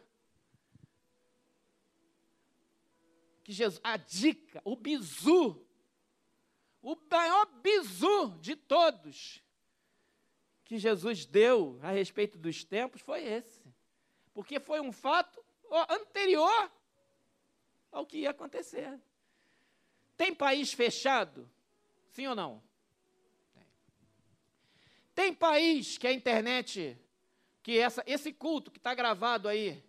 que 3.45 3.53
Jesus, 3.53 3.81
a 3.85 3.97
dica, 3.97 4.61
o 4.65 4.75
bizu, 4.75 5.65
o 6.83 6.97
maior 7.09 7.47
bizu 7.63 8.37
de 8.41 8.57
todos 8.57 9.41
que 10.65 10.77
Jesus 10.77 11.25
deu 11.25 11.79
a 11.85 11.93
respeito 11.93 12.37
dos 12.37 12.65
tempos 12.65 13.01
foi 13.01 13.23
esse. 13.23 13.63
Porque 14.35 14.59
foi 14.59 14.81
um 14.81 14.91
fato 14.91 15.41
anterior 15.89 16.73
ao 17.93 18.05
que 18.05 18.19
ia 18.19 18.31
acontecer. 18.31 19.01
Tem 20.17 20.35
país 20.35 20.73
fechado? 20.73 21.49
Sim 22.09 22.27
ou 22.27 22.35
não? 22.35 22.61
Tem. 23.55 23.67
Tem 25.15 25.33
país 25.33 25.97
que 25.97 26.09
a 26.09 26.13
internet, 26.13 26.99
que 27.63 27.79
essa, 27.79 28.03
esse 28.07 28.33
culto 28.33 28.71
que 28.71 28.79
está 28.79 28.95
gravado 28.95 29.49
aí, 29.49 29.83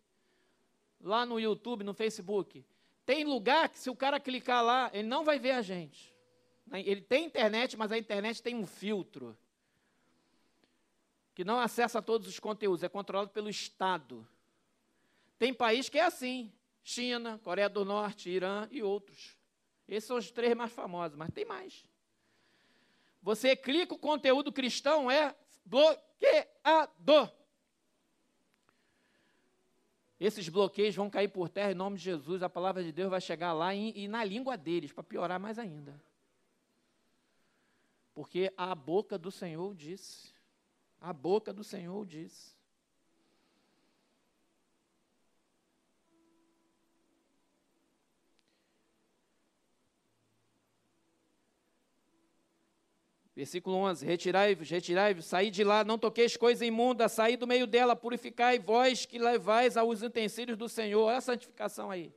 lá 1.01 1.25
no 1.25 1.39
YouTube, 1.39 1.83
no 1.83 1.93
Facebook, 1.93 2.65
tem 3.05 3.23
lugar 3.23 3.69
que 3.69 3.79
se 3.79 3.89
o 3.89 3.95
cara 3.95 4.19
clicar 4.19 4.63
lá, 4.63 4.89
ele 4.93 5.07
não 5.07 5.23
vai 5.23 5.39
ver 5.39 5.51
a 5.51 5.61
gente. 5.61 6.13
Ele 6.71 7.01
tem 7.01 7.25
internet, 7.25 7.75
mas 7.75 7.91
a 7.91 7.97
internet 7.97 8.41
tem 8.43 8.55
um 8.55 8.67
filtro 8.67 9.35
que 11.33 11.43
não 11.43 11.59
acessa 11.59 12.01
todos 12.01 12.27
os 12.27 12.37
conteúdos, 12.37 12.83
é 12.83 12.89
controlado 12.89 13.31
pelo 13.31 13.49
Estado. 13.49 14.27
Tem 15.39 15.53
país 15.53 15.89
que 15.89 15.97
é 15.97 16.03
assim: 16.03 16.51
China, 16.83 17.39
Coreia 17.43 17.69
do 17.69 17.85
Norte, 17.85 18.29
Irã 18.29 18.67
e 18.69 18.83
outros. 18.83 19.37
Esses 19.87 20.07
são 20.07 20.17
os 20.17 20.29
três 20.29 20.55
mais 20.55 20.71
famosos, 20.71 21.17
mas 21.17 21.31
tem 21.31 21.45
mais. 21.45 21.83
Você 23.21 23.55
clica, 23.55 23.95
o 23.95 23.97
conteúdo 23.97 24.51
cristão 24.51 25.09
é 25.09 25.35
bloqueado. 25.65 27.31
Esses 30.19 30.49
bloqueios 30.49 30.95
vão 30.95 31.09
cair 31.09 31.29
por 31.29 31.47
terra 31.47 31.71
em 31.71 31.75
nome 31.75 31.97
de 31.97 32.03
Jesus. 32.03 32.43
A 32.43 32.49
palavra 32.49 32.83
de 32.83 32.91
Deus 32.91 33.09
vai 33.09 33.21
chegar 33.21 33.53
lá 33.53 33.73
e, 33.73 33.93
e 33.95 34.07
na 34.07 34.23
língua 34.23 34.57
deles, 34.57 34.91
para 34.91 35.03
piorar 35.03 35.39
mais 35.39 35.57
ainda. 35.57 35.99
Porque 38.13 38.51
a 38.57 38.75
boca 38.75 39.17
do 39.17 39.31
Senhor 39.31 39.73
disse. 39.73 40.33
A 40.99 41.13
boca 41.13 41.53
do 41.53 41.63
Senhor 41.63 42.05
disse. 42.05 42.58
Versículo 53.39 53.77
11: 53.77 54.05
Retirai-vos, 54.05 54.69
retirai-vos, 54.69 55.23
saí 55.23 55.49
de 55.49 55.63
lá, 55.63 55.81
não 55.85 55.97
toqueis 55.97 56.35
coisa 56.35 56.65
imunda, 56.65 57.07
saí 57.07 57.37
do 57.37 57.47
meio 57.47 57.65
dela, 57.65 57.95
purificai 57.95 58.59
vós 58.59 59.05
que 59.05 59.17
levais 59.17 59.77
aos 59.77 60.01
utensílios 60.01 60.57
do 60.57 60.67
Senhor. 60.67 61.03
Olha 61.03 61.19
a 61.19 61.21
santificação 61.21 61.89
aí. 61.89 62.13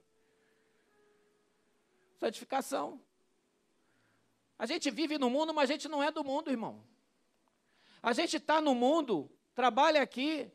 Santificação. 2.18 3.00
A 4.58 4.66
gente 4.66 4.90
vive 4.90 5.16
no 5.16 5.30
mundo, 5.30 5.54
mas 5.54 5.70
a 5.70 5.74
gente 5.74 5.86
não 5.88 6.02
é 6.02 6.10
do 6.10 6.24
mundo, 6.24 6.50
irmão. 6.50 6.82
A 8.02 8.12
gente 8.12 8.38
está 8.38 8.60
no 8.60 8.74
mundo, 8.74 9.30
trabalha 9.54 10.02
aqui, 10.02 10.50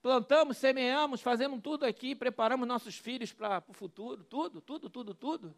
plantamos, 0.00 0.58
semeamos, 0.58 1.20
fazemos 1.20 1.60
tudo 1.60 1.84
aqui, 1.84 2.14
preparamos 2.14 2.68
nossos 2.68 2.96
filhos 2.96 3.32
para 3.32 3.64
o 3.66 3.72
futuro, 3.72 4.22
tudo, 4.22 4.60
tudo, 4.60 4.88
tudo, 4.88 5.12
tudo. 5.12 5.56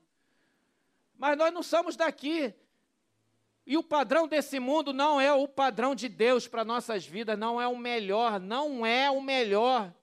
Mas 1.15 1.37
nós 1.37 1.53
não 1.53 1.63
somos 1.63 1.95
daqui. 1.95 2.55
E 3.67 3.77
o 3.77 3.83
padrão 3.83 4.27
desse 4.27 4.59
mundo 4.59 4.93
não 4.93 5.21
é 5.21 5.33
o 5.33 5.47
padrão 5.47 5.95
de 5.95 6.09
Deus 6.09 6.49
para 6.49 6.65
nossas 6.65 7.07
vidas, 7.07 7.39
não 7.39 7.61
é 7.61 7.69
o 7.69 7.77
melhor, 7.77 8.41
não 8.41 8.85
é 8.85 9.11
o 9.11 9.21
melhor. 9.21 9.95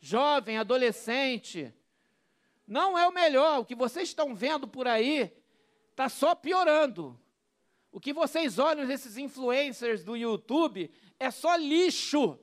Jovem, 0.00 0.56
adolescente, 0.56 1.74
não 2.66 2.96
é 2.96 3.06
o 3.06 3.12
melhor. 3.12 3.60
O 3.60 3.64
que 3.64 3.74
vocês 3.74 4.08
estão 4.08 4.34
vendo 4.34 4.66
por 4.66 4.88
aí 4.88 5.32
está 5.90 6.08
só 6.08 6.34
piorando. 6.34 7.20
O 7.92 8.00
que 8.00 8.12
vocês 8.12 8.58
olham 8.58 8.86
nesses 8.86 9.16
influencers 9.18 10.04
do 10.04 10.16
YouTube 10.16 10.90
é 11.18 11.30
só 11.30 11.56
lixo, 11.56 12.38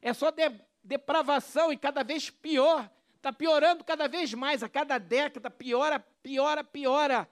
é 0.00 0.12
só 0.12 0.30
de, 0.30 0.42
depravação 0.84 1.72
e 1.72 1.76
cada 1.76 2.04
vez 2.04 2.28
pior. 2.28 2.90
Está 3.16 3.32
piorando 3.32 3.82
cada 3.82 4.06
vez 4.06 4.34
mais, 4.34 4.62
a 4.62 4.68
cada 4.68 4.98
década 4.98 5.50
piora, 5.50 5.98
piora, 5.98 6.62
piora. 6.62 7.28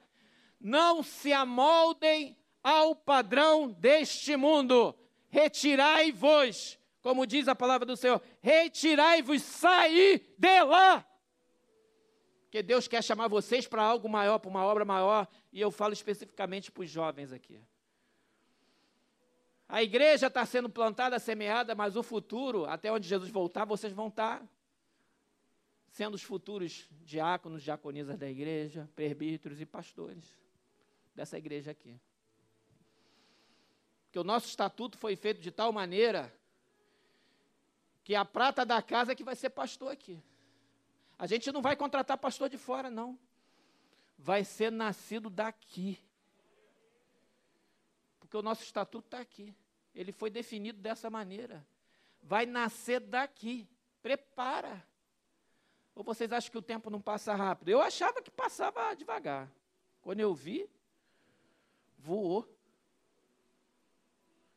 Não 0.59 1.03
se 1.03 1.33
amoldem 1.33 2.37
ao 2.63 2.95
padrão 2.95 3.71
deste 3.71 4.37
mundo. 4.37 4.95
Retirai-vos, 5.29 6.79
como 7.01 7.27
diz 7.27 7.49
a 7.49 7.55
palavra 7.55 7.87
do 7.87 7.97
Senhor, 7.97 8.23
retirai-vos, 8.41 9.43
saí 9.43 10.25
de 10.39 10.63
lá. 10.63 11.07
Porque 12.45 12.63
Deus 12.63 12.87
quer 12.87 13.03
chamar 13.03 13.29
vocês 13.29 13.67
para 13.67 13.83
algo 13.83 14.09
maior, 14.09 14.39
para 14.39 14.51
uma 14.51 14.65
obra 14.65 14.85
maior, 14.85 15.27
e 15.51 15.61
eu 15.61 15.71
falo 15.71 15.95
especificamente 15.95 16.71
para 16.71 16.83
os 16.83 16.91
jovens 16.91 17.33
aqui. 17.33 17.59
A 19.67 19.83
igreja 19.83 20.27
está 20.27 20.45
sendo 20.45 20.69
plantada, 20.69 21.19
semeada, 21.19 21.75
mas 21.75 21.97
o 21.97 22.03
futuro, 22.03 22.67
até 22.67 22.93
onde 22.93 23.09
Jesus 23.09 23.31
voltar, 23.31 23.65
vocês 23.65 23.91
vão 23.91 24.09
estar 24.09 24.47
sendo 25.89 26.15
os 26.15 26.23
futuros 26.23 26.87
diáconos, 27.05 27.63
diaconisas 27.63 28.19
da 28.19 28.29
igreja, 28.29 28.87
presbíteros 28.95 29.61
e 29.61 29.65
pastores 29.65 30.39
dessa 31.15 31.39
igreja 31.39 31.71
aqui. 31.71 31.99
Que 34.13 34.19
o 34.19 34.25
nosso 34.25 34.47
estatuto 34.47 34.99
foi 34.99 35.17
feito 35.17 35.41
de 35.41 35.51
tal 35.51 35.73
maneira 35.73 36.33
que 38.05 38.15
a 38.15 38.25
prata 38.25 38.65
da 38.65 38.83
casa 38.83 39.13
é 39.13 39.15
que 39.15 39.25
vai 39.25 39.35
ser 39.35 39.51
pastor 39.51 39.91
aqui. 39.91 40.23
A 41.19 41.27
gente 41.27 41.51
não 41.51 41.63
vai 41.63 41.75
contratar 41.75 42.19
pastor 42.19 42.49
de 42.49 42.59
fora, 42.59 42.91
não. 42.91 43.19
Vai 44.19 44.45
ser 44.45 44.71
nascido 44.71 45.31
daqui. 45.31 45.99
Porque 48.21 48.37
o 48.37 48.43
nosso 48.43 48.63
estatuto 48.63 49.07
está 49.07 49.21
aqui. 49.21 49.55
Ele 49.95 50.13
foi 50.13 50.31
definido 50.31 50.81
dessa 50.81 51.09
maneira. 51.09 51.67
Vai 52.23 52.45
nascer 52.45 53.01
daqui. 53.01 53.69
Prepara. 54.03 54.85
Ou 55.95 56.03
vocês 56.03 56.33
acham 56.33 56.51
que 56.51 56.59
o 56.59 56.63
tempo 56.63 56.91
não 56.91 57.01
passa 57.01 57.35
rápido? 57.35 57.69
Eu 57.69 57.81
achava 57.81 58.21
que 58.21 58.31
passava 58.31 58.95
devagar. 58.95 59.51
Quando 60.01 60.21
eu 60.21 60.35
vi, 60.35 60.69
voou. 61.99 62.49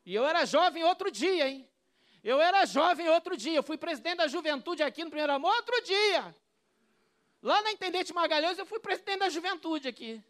E 0.05 0.13
eu 0.13 0.25
era 0.25 0.45
jovem 0.45 0.83
outro 0.83 1.09
dia, 1.09 1.49
hein? 1.49 1.67
Eu 2.23 2.39
era 2.39 2.65
jovem 2.65 3.09
outro 3.09 3.35
dia. 3.35 3.55
Eu 3.55 3.63
fui 3.63 3.77
presidente 3.77 4.17
da 4.17 4.27
juventude 4.27 4.83
aqui 4.83 5.03
no 5.03 5.09
Primeiro 5.09 5.33
Amor 5.33 5.55
outro 5.55 5.81
dia. 5.83 6.35
Lá 7.41 7.61
na 7.61 7.71
Intendente 7.71 8.13
Magalhães, 8.13 8.57
eu 8.57 8.65
fui 8.65 8.79
presidente 8.79 9.19
da 9.19 9.29
juventude 9.29 9.87
aqui. 9.87 10.23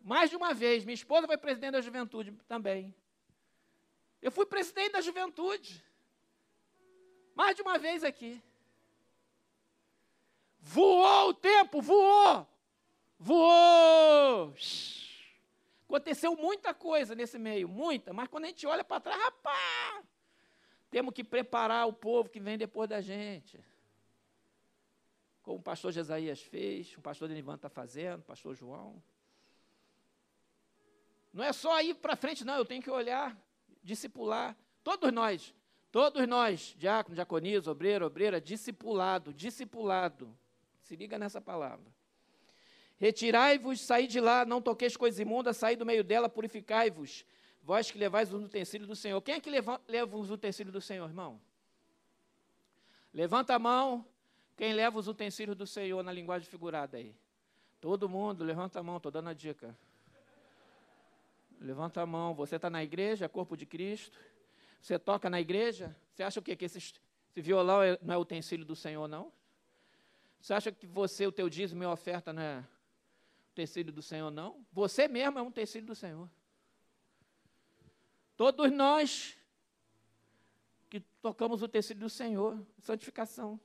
Mais 0.00 0.30
de 0.30 0.36
uma 0.36 0.52
vez. 0.52 0.84
Minha 0.84 0.94
esposa 0.94 1.26
foi 1.26 1.36
presidente 1.36 1.72
da 1.72 1.80
juventude 1.80 2.32
também. 2.48 2.94
Eu 4.20 4.32
fui 4.32 4.46
presidente 4.46 4.92
da 4.92 5.00
juventude. 5.00 5.84
Mais 7.34 7.54
de 7.54 7.62
uma 7.62 7.78
vez 7.78 8.02
aqui. 8.02 8.42
Voou 10.60 11.30
o 11.30 11.34
tempo, 11.34 11.80
voou. 11.80 12.46
Voou. 13.18 14.54
Aconteceu 15.88 16.36
muita 16.36 16.74
coisa 16.74 17.14
nesse 17.14 17.38
meio, 17.38 17.66
muita, 17.66 18.12
mas 18.12 18.28
quando 18.28 18.44
a 18.44 18.48
gente 18.48 18.66
olha 18.66 18.84
para 18.84 19.00
trás, 19.00 19.20
rapaz, 19.20 20.04
temos 20.90 21.14
que 21.14 21.24
preparar 21.24 21.88
o 21.88 21.92
povo 21.92 22.28
que 22.28 22.38
vem 22.38 22.58
depois 22.58 22.88
da 22.88 23.00
gente 23.00 23.58
como 25.48 25.60
o 25.60 25.62
pastor 25.62 25.90
Jesaías 25.92 26.42
fez, 26.42 26.94
o 26.98 27.00
pastor 27.00 27.26
Denivan 27.26 27.54
está 27.54 27.70
fazendo, 27.70 28.20
o 28.20 28.24
pastor 28.24 28.54
João. 28.54 29.02
Não 31.32 31.42
é 31.42 31.54
só 31.54 31.80
ir 31.80 31.94
para 31.94 32.16
frente, 32.16 32.44
não, 32.44 32.56
eu 32.56 32.66
tenho 32.66 32.82
que 32.82 32.90
olhar, 32.90 33.34
discipular. 33.82 34.54
Todos 34.84 35.10
nós, 35.10 35.54
todos 35.90 36.28
nós, 36.28 36.74
diácono, 36.76 37.14
diaconisa, 37.14 37.70
obreiro, 37.70 38.04
obreira, 38.04 38.38
discipulado, 38.38 39.32
discipulado. 39.32 40.38
Se 40.82 40.94
liga 40.94 41.18
nessa 41.18 41.40
palavra. 41.40 41.90
Retirai-vos, 42.98 43.80
saí 43.80 44.06
de 44.06 44.20
lá, 44.20 44.44
não 44.44 44.60
toqueis 44.60 44.96
coisa 44.96 45.22
imunda, 45.22 45.52
saí 45.52 45.76
do 45.76 45.86
meio 45.86 46.02
dela, 46.02 46.28
purificai-vos. 46.28 47.24
Vós 47.62 47.90
que 47.90 47.98
levais 47.98 48.32
os 48.32 48.42
utensílios 48.42 48.88
do 48.88 48.96
Senhor. 48.96 49.20
Quem 49.22 49.36
é 49.36 49.40
que 49.40 49.48
leva, 49.48 49.80
leva 49.86 50.16
os 50.16 50.30
utensílios 50.30 50.72
do 50.72 50.80
Senhor, 50.80 51.06
irmão? 51.08 51.40
Levanta 53.14 53.54
a 53.54 53.58
mão, 53.58 54.04
quem 54.56 54.72
leva 54.72 54.98
os 54.98 55.06
utensílios 55.06 55.56
do 55.56 55.66
Senhor 55.66 56.02
na 56.02 56.12
linguagem 56.12 56.48
figurada 56.48 56.96
aí? 56.96 57.14
Todo 57.80 58.08
mundo, 58.08 58.42
levanta 58.42 58.80
a 58.80 58.82
mão, 58.82 58.96
estou 58.96 59.12
dando 59.12 59.28
a 59.28 59.32
dica. 59.32 59.76
Levanta 61.60 62.00
a 62.00 62.06
mão. 62.06 62.34
Você 62.34 62.56
está 62.56 62.68
na 62.68 62.82
igreja, 62.82 63.28
corpo 63.28 63.56
de 63.56 63.64
Cristo. 63.64 64.18
Você 64.80 64.98
toca 64.98 65.30
na 65.30 65.40
igreja. 65.40 65.96
Você 66.12 66.24
acha 66.24 66.40
o 66.40 66.42
quê? 66.42 66.56
Que 66.56 66.64
esse, 66.64 66.78
esse 66.78 67.40
violão 67.40 67.82
é, 67.82 67.96
não 68.02 68.14
é 68.14 68.18
utensílio 68.18 68.64
do 68.64 68.74
Senhor, 68.74 69.06
não? 69.06 69.32
Você 70.40 70.54
acha 70.54 70.72
que 70.72 70.86
você, 70.86 71.26
o 71.26 71.32
teu 71.32 71.48
dízimo 71.48 71.82
e 71.82 71.86
oferta 71.86 72.32
não 72.32 72.42
é 72.42 72.64
utensílio 73.58 73.92
do 73.92 74.02
Senhor, 74.02 74.30
não? 74.30 74.64
Você 74.72 75.08
mesmo 75.08 75.38
é 75.38 75.42
um 75.42 75.48
utensílio 75.48 75.86
do 75.86 75.94
Senhor. 75.94 76.30
Todos 78.36 78.70
nós 78.70 79.36
que 80.88 81.00
tocamos 81.20 81.60
o 81.60 81.68
tecido 81.68 82.00
do 82.00 82.08
Senhor, 82.08 82.64
santificação. 82.78 83.60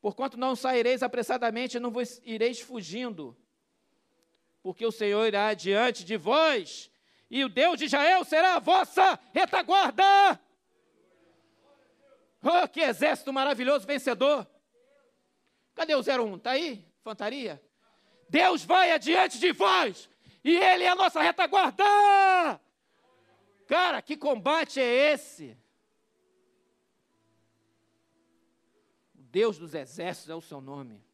Porquanto 0.00 0.36
não 0.36 0.54
saireis 0.54 1.02
apressadamente, 1.02 1.80
não 1.80 1.90
vos 1.90 2.20
ireis 2.22 2.60
fugindo, 2.60 3.36
porque 4.62 4.84
o 4.84 4.92
Senhor 4.92 5.26
irá 5.26 5.54
diante 5.54 6.04
de 6.04 6.16
vós, 6.16 6.90
e 7.30 7.42
o 7.44 7.48
Deus 7.48 7.78
de 7.78 7.86
Israel 7.86 8.24
será 8.24 8.56
a 8.56 8.60
vossa 8.60 9.18
retaguarda. 9.32 10.04
Oh, 12.42 12.68
que 12.68 12.80
exército 12.80 13.32
maravilhoso 13.32 13.86
vencedor! 13.86 14.46
Cadê 15.74 15.94
o 15.94 16.00
01? 16.00 16.36
Está 16.36 16.50
aí? 16.50 16.86
Fantaria? 17.02 17.60
Deus 18.32 18.64
vai 18.64 18.90
adiante 18.92 19.38
de 19.38 19.52
vós, 19.52 20.08
e 20.42 20.56
Ele 20.56 20.84
é 20.84 20.88
a 20.88 20.94
nossa 20.94 21.20
retaguarda. 21.20 21.84
Cara, 23.68 24.00
que 24.00 24.16
combate 24.16 24.80
é 24.80 25.12
esse? 25.12 25.54
Deus 29.12 29.58
dos 29.58 29.74
exércitos 29.74 30.30
é 30.30 30.34
o 30.34 30.40
seu 30.40 30.62
nome. 30.62 31.04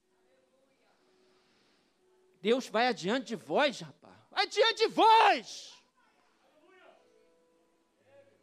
Deus 2.41 2.69
vai 2.69 2.87
adiante 2.87 3.27
de 3.27 3.37
vós, 3.37 3.81
rapaz. 3.81 4.17
Adiante 4.31 4.77
de 4.77 4.87
vós. 4.87 5.75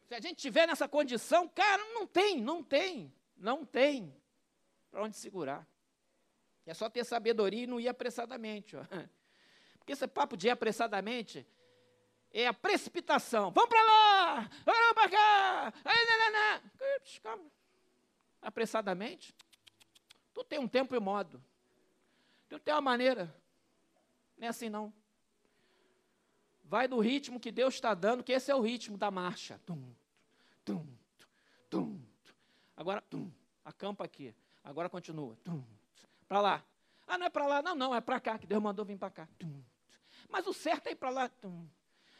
Se 0.03 0.15
a 0.15 0.19
gente 0.19 0.35
tiver 0.35 0.67
nessa 0.67 0.85
condição, 0.85 1.47
cara, 1.47 1.81
não 1.93 2.05
tem, 2.05 2.41
não 2.41 2.61
tem, 2.61 3.13
não 3.37 3.65
tem 3.65 4.13
para 4.91 5.01
onde 5.01 5.15
segurar. 5.15 5.65
É 6.65 6.73
só 6.73 6.89
ter 6.89 7.03
sabedoria 7.03 7.63
e 7.63 7.67
não 7.67 7.79
ir 7.79 7.87
apressadamente. 7.87 8.75
Ó. 8.75 8.83
Porque 9.77 9.93
esse 9.93 10.07
papo 10.07 10.35
de 10.35 10.47
ir 10.47 10.49
apressadamente 10.49 11.45
é 12.31 12.47
a 12.47 12.53
precipitação. 12.53 13.51
Vamos 13.51 13.69
para 13.69 13.83
lá, 13.83 14.49
vamos 14.65 14.93
para 14.93 15.09
cá. 15.09 15.73
Aí, 15.85 16.05
não, 16.05 16.19
não, 16.19 16.31
não. 16.31 16.71
Calma. 17.21 17.51
Apressadamente, 18.41 19.33
Tu 20.35 20.43
tem 20.43 20.59
um 20.59 20.67
tempo 20.67 20.93
e 20.93 20.99
modo. 20.99 21.41
Tu 22.49 22.59
tem 22.59 22.73
uma 22.73 22.81
maneira. 22.81 23.33
Não 24.37 24.45
é 24.45 24.49
assim 24.49 24.69
não. 24.69 24.93
Vai 26.61 26.89
do 26.89 26.99
ritmo 26.99 27.39
que 27.39 27.53
Deus 27.53 27.75
está 27.75 27.93
dando, 27.93 28.21
que 28.21 28.33
esse 28.33 28.51
é 28.51 28.55
o 28.55 28.59
ritmo 28.59 28.97
da 28.97 29.09
marcha. 29.09 29.61
Tum, 29.65 29.95
tum, 30.65 30.85
tum, 31.69 32.01
Agora, 32.75 32.99
tum, 33.01 33.31
acampa 33.63 34.03
aqui. 34.03 34.35
Agora 34.61 34.89
continua. 34.89 35.37
Para 36.27 36.41
lá. 36.41 36.63
Ah, 37.07 37.17
não 37.17 37.25
é 37.25 37.29
para 37.29 37.47
lá. 37.47 37.61
Não, 37.61 37.75
não, 37.75 37.95
é 37.95 38.01
para 38.01 38.19
cá, 38.19 38.37
que 38.37 38.47
Deus 38.47 38.61
mandou 38.61 38.83
vir 38.85 38.97
para 38.97 39.09
cá. 39.09 39.27
Mas 40.29 40.47
o 40.47 40.53
certo 40.53 40.87
é 40.87 40.91
ir 40.91 40.95
para 40.95 41.09
lá. 41.09 41.31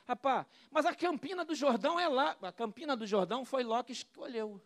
Rapaz, 0.08 0.46
mas 0.70 0.86
a 0.86 0.94
Campina 0.94 1.44
do 1.44 1.56
Jordão 1.56 2.00
é 2.00 2.08
lá. 2.08 2.38
A 2.42 2.52
Campina 2.52 2.96
do 2.96 3.08
Jordão 3.08 3.44
foi 3.44 3.64
Ló 3.64 3.82
que 3.82 3.92
escolheu. 3.92 4.62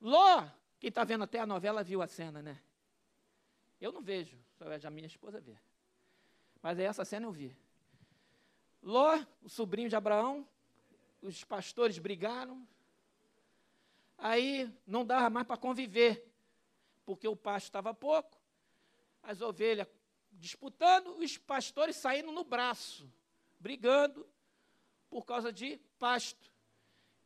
Ló 0.00 0.46
quem 0.78 0.88
está 0.88 1.04
vendo 1.04 1.24
até 1.24 1.38
a 1.38 1.46
novela 1.46 1.82
viu 1.82 2.02
a 2.02 2.06
cena, 2.06 2.42
né? 2.42 2.60
Eu 3.80 3.92
não 3.92 4.02
vejo, 4.02 4.38
só 4.58 4.64
a 4.86 4.90
minha 4.90 5.06
esposa 5.06 5.40
vê. 5.40 5.56
Mas 6.62 6.78
essa 6.78 7.04
cena 7.04 7.26
eu 7.26 7.32
vi. 7.32 7.56
Ló, 8.82 9.18
o 9.42 9.48
sobrinho 9.48 9.88
de 9.88 9.96
Abraão, 9.96 10.46
os 11.22 11.44
pastores 11.44 11.98
brigaram. 11.98 12.66
Aí 14.18 14.72
não 14.86 15.04
dava 15.04 15.28
mais 15.30 15.46
para 15.46 15.56
conviver, 15.56 16.26
porque 17.06 17.26
o 17.26 17.36
pasto 17.36 17.66
estava 17.66 17.94
pouco, 17.94 18.36
as 19.22 19.40
ovelhas 19.40 19.86
disputando, 20.32 21.16
os 21.16 21.38
pastores 21.38 21.96
saindo 21.96 22.32
no 22.32 22.44
braço, 22.44 23.10
brigando 23.58 24.28
por 25.08 25.24
causa 25.24 25.52
de 25.52 25.78
pasto. 25.98 26.52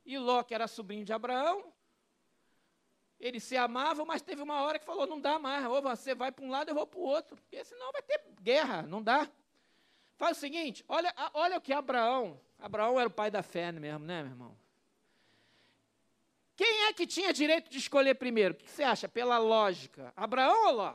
E 0.04 0.18
Ló, 0.18 0.42
que 0.42 0.54
era 0.54 0.68
sobrinho 0.68 1.04
de 1.04 1.12
Abraão, 1.12 1.72
eles 3.18 3.42
se 3.42 3.56
amavam, 3.56 4.06
mas 4.06 4.22
teve 4.22 4.42
uma 4.42 4.62
hora 4.62 4.78
que 4.78 4.84
falou: 4.84 5.06
não 5.06 5.20
dá 5.20 5.38
mais, 5.38 5.64
ou 5.66 5.82
você 5.82 6.14
vai 6.14 6.30
para 6.30 6.44
um 6.44 6.50
lado, 6.50 6.68
eu 6.68 6.74
vou 6.74 6.86
para 6.86 7.00
o 7.00 7.02
outro, 7.02 7.36
porque 7.36 7.64
senão 7.64 7.90
vai 7.90 8.02
ter 8.02 8.22
guerra, 8.40 8.82
não 8.82 9.02
dá. 9.02 9.28
Faz 10.16 10.36
o 10.36 10.40
seguinte: 10.40 10.84
olha, 10.86 11.12
olha 11.32 11.58
o 11.58 11.60
que 11.60 11.72
Abraão, 11.72 12.40
Abraão 12.58 13.00
era 13.00 13.08
o 13.08 13.12
pai 13.12 13.30
da 13.30 13.42
fé 13.42 13.72
mesmo, 13.72 14.04
né, 14.04 14.22
meu 14.22 14.32
irmão? 14.32 14.59
Quem 16.60 16.88
é 16.88 16.92
que 16.92 17.06
tinha 17.06 17.32
direito 17.32 17.70
de 17.70 17.78
escolher 17.78 18.16
primeiro? 18.16 18.52
O 18.52 18.56
que 18.58 18.70
você 18.70 18.82
acha, 18.82 19.08
pela 19.08 19.38
lógica? 19.38 20.12
Abraão 20.14 20.66
ou 20.66 20.72
Ló? 20.72 20.94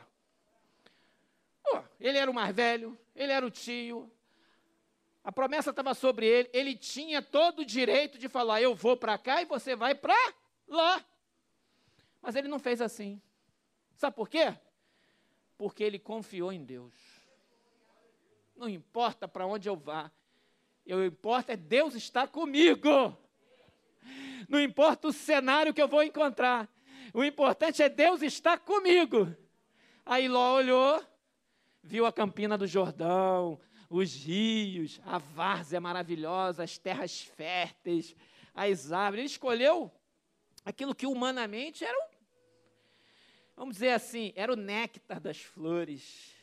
Oh, 1.73 1.81
ele 1.99 2.19
era 2.19 2.29
o 2.29 2.33
mais 2.35 2.55
velho, 2.55 2.95
ele 3.15 3.31
era 3.31 3.43
o 3.43 3.49
tio, 3.49 4.07
a 5.23 5.31
promessa 5.31 5.71
estava 5.71 5.95
sobre 5.95 6.27
ele, 6.27 6.51
ele 6.53 6.75
tinha 6.75 7.19
todo 7.19 7.61
o 7.61 7.65
direito 7.65 8.19
de 8.19 8.29
falar: 8.29 8.61
eu 8.61 8.75
vou 8.75 8.95
para 8.95 9.17
cá 9.17 9.41
e 9.41 9.45
você 9.45 9.75
vai 9.75 9.95
para 9.95 10.13
lá. 10.67 11.03
Mas 12.21 12.35
ele 12.35 12.47
não 12.47 12.59
fez 12.59 12.79
assim. 12.79 13.19
Sabe 13.95 14.15
por 14.15 14.29
quê? 14.29 14.55
Porque 15.57 15.83
ele 15.83 15.97
confiou 15.97 16.53
em 16.53 16.63
Deus. 16.63 16.93
Não 18.55 18.69
importa 18.69 19.27
para 19.27 19.47
onde 19.47 19.67
eu 19.67 19.75
vá, 19.75 20.11
o 20.85 21.03
importa 21.03 21.53
é 21.53 21.57
Deus 21.57 21.95
estar 21.95 22.27
comigo. 22.27 23.17
Não 24.47 24.61
importa 24.61 25.07
o 25.07 25.13
cenário 25.13 25.73
que 25.73 25.81
eu 25.81 25.87
vou 25.87 26.03
encontrar, 26.03 26.69
O 27.13 27.23
importante 27.23 27.81
é 27.81 27.87
Deus 27.87 28.21
estar 28.21 28.59
comigo. 28.59 29.33
Aí 30.05 30.27
Ló 30.27 30.55
olhou, 30.55 31.01
viu 31.81 32.05
a 32.05 32.11
campina 32.11 32.57
do 32.57 32.67
Jordão, 32.67 33.59
os 33.89 34.13
rios, 34.13 34.99
a 35.05 35.17
várzea 35.17 35.79
maravilhosa, 35.79 36.63
as 36.63 36.77
terras 36.77 37.21
férteis, 37.21 38.15
as 38.53 38.91
árvores. 38.91 39.19
Ele 39.19 39.27
escolheu 39.27 39.91
aquilo 40.65 40.93
que 40.93 41.07
humanamente 41.07 41.85
era 41.85 41.97
o, 41.97 42.09
vamos 43.55 43.75
dizer 43.75 43.91
assim, 43.91 44.33
era 44.35 44.51
o 44.51 44.57
néctar 44.57 45.19
das 45.19 45.39
flores. 45.39 46.33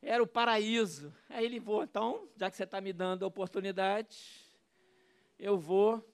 Era 0.00 0.22
o 0.22 0.26
paraíso. 0.26 1.12
Aí 1.28 1.44
ele 1.44 1.58
vou, 1.58 1.82
então, 1.82 2.28
já 2.36 2.48
que 2.48 2.56
você 2.56 2.62
está 2.62 2.80
me 2.80 2.92
dando 2.92 3.24
a 3.24 3.28
oportunidade, 3.28 4.16
eu 5.36 5.58
vou 5.58 6.07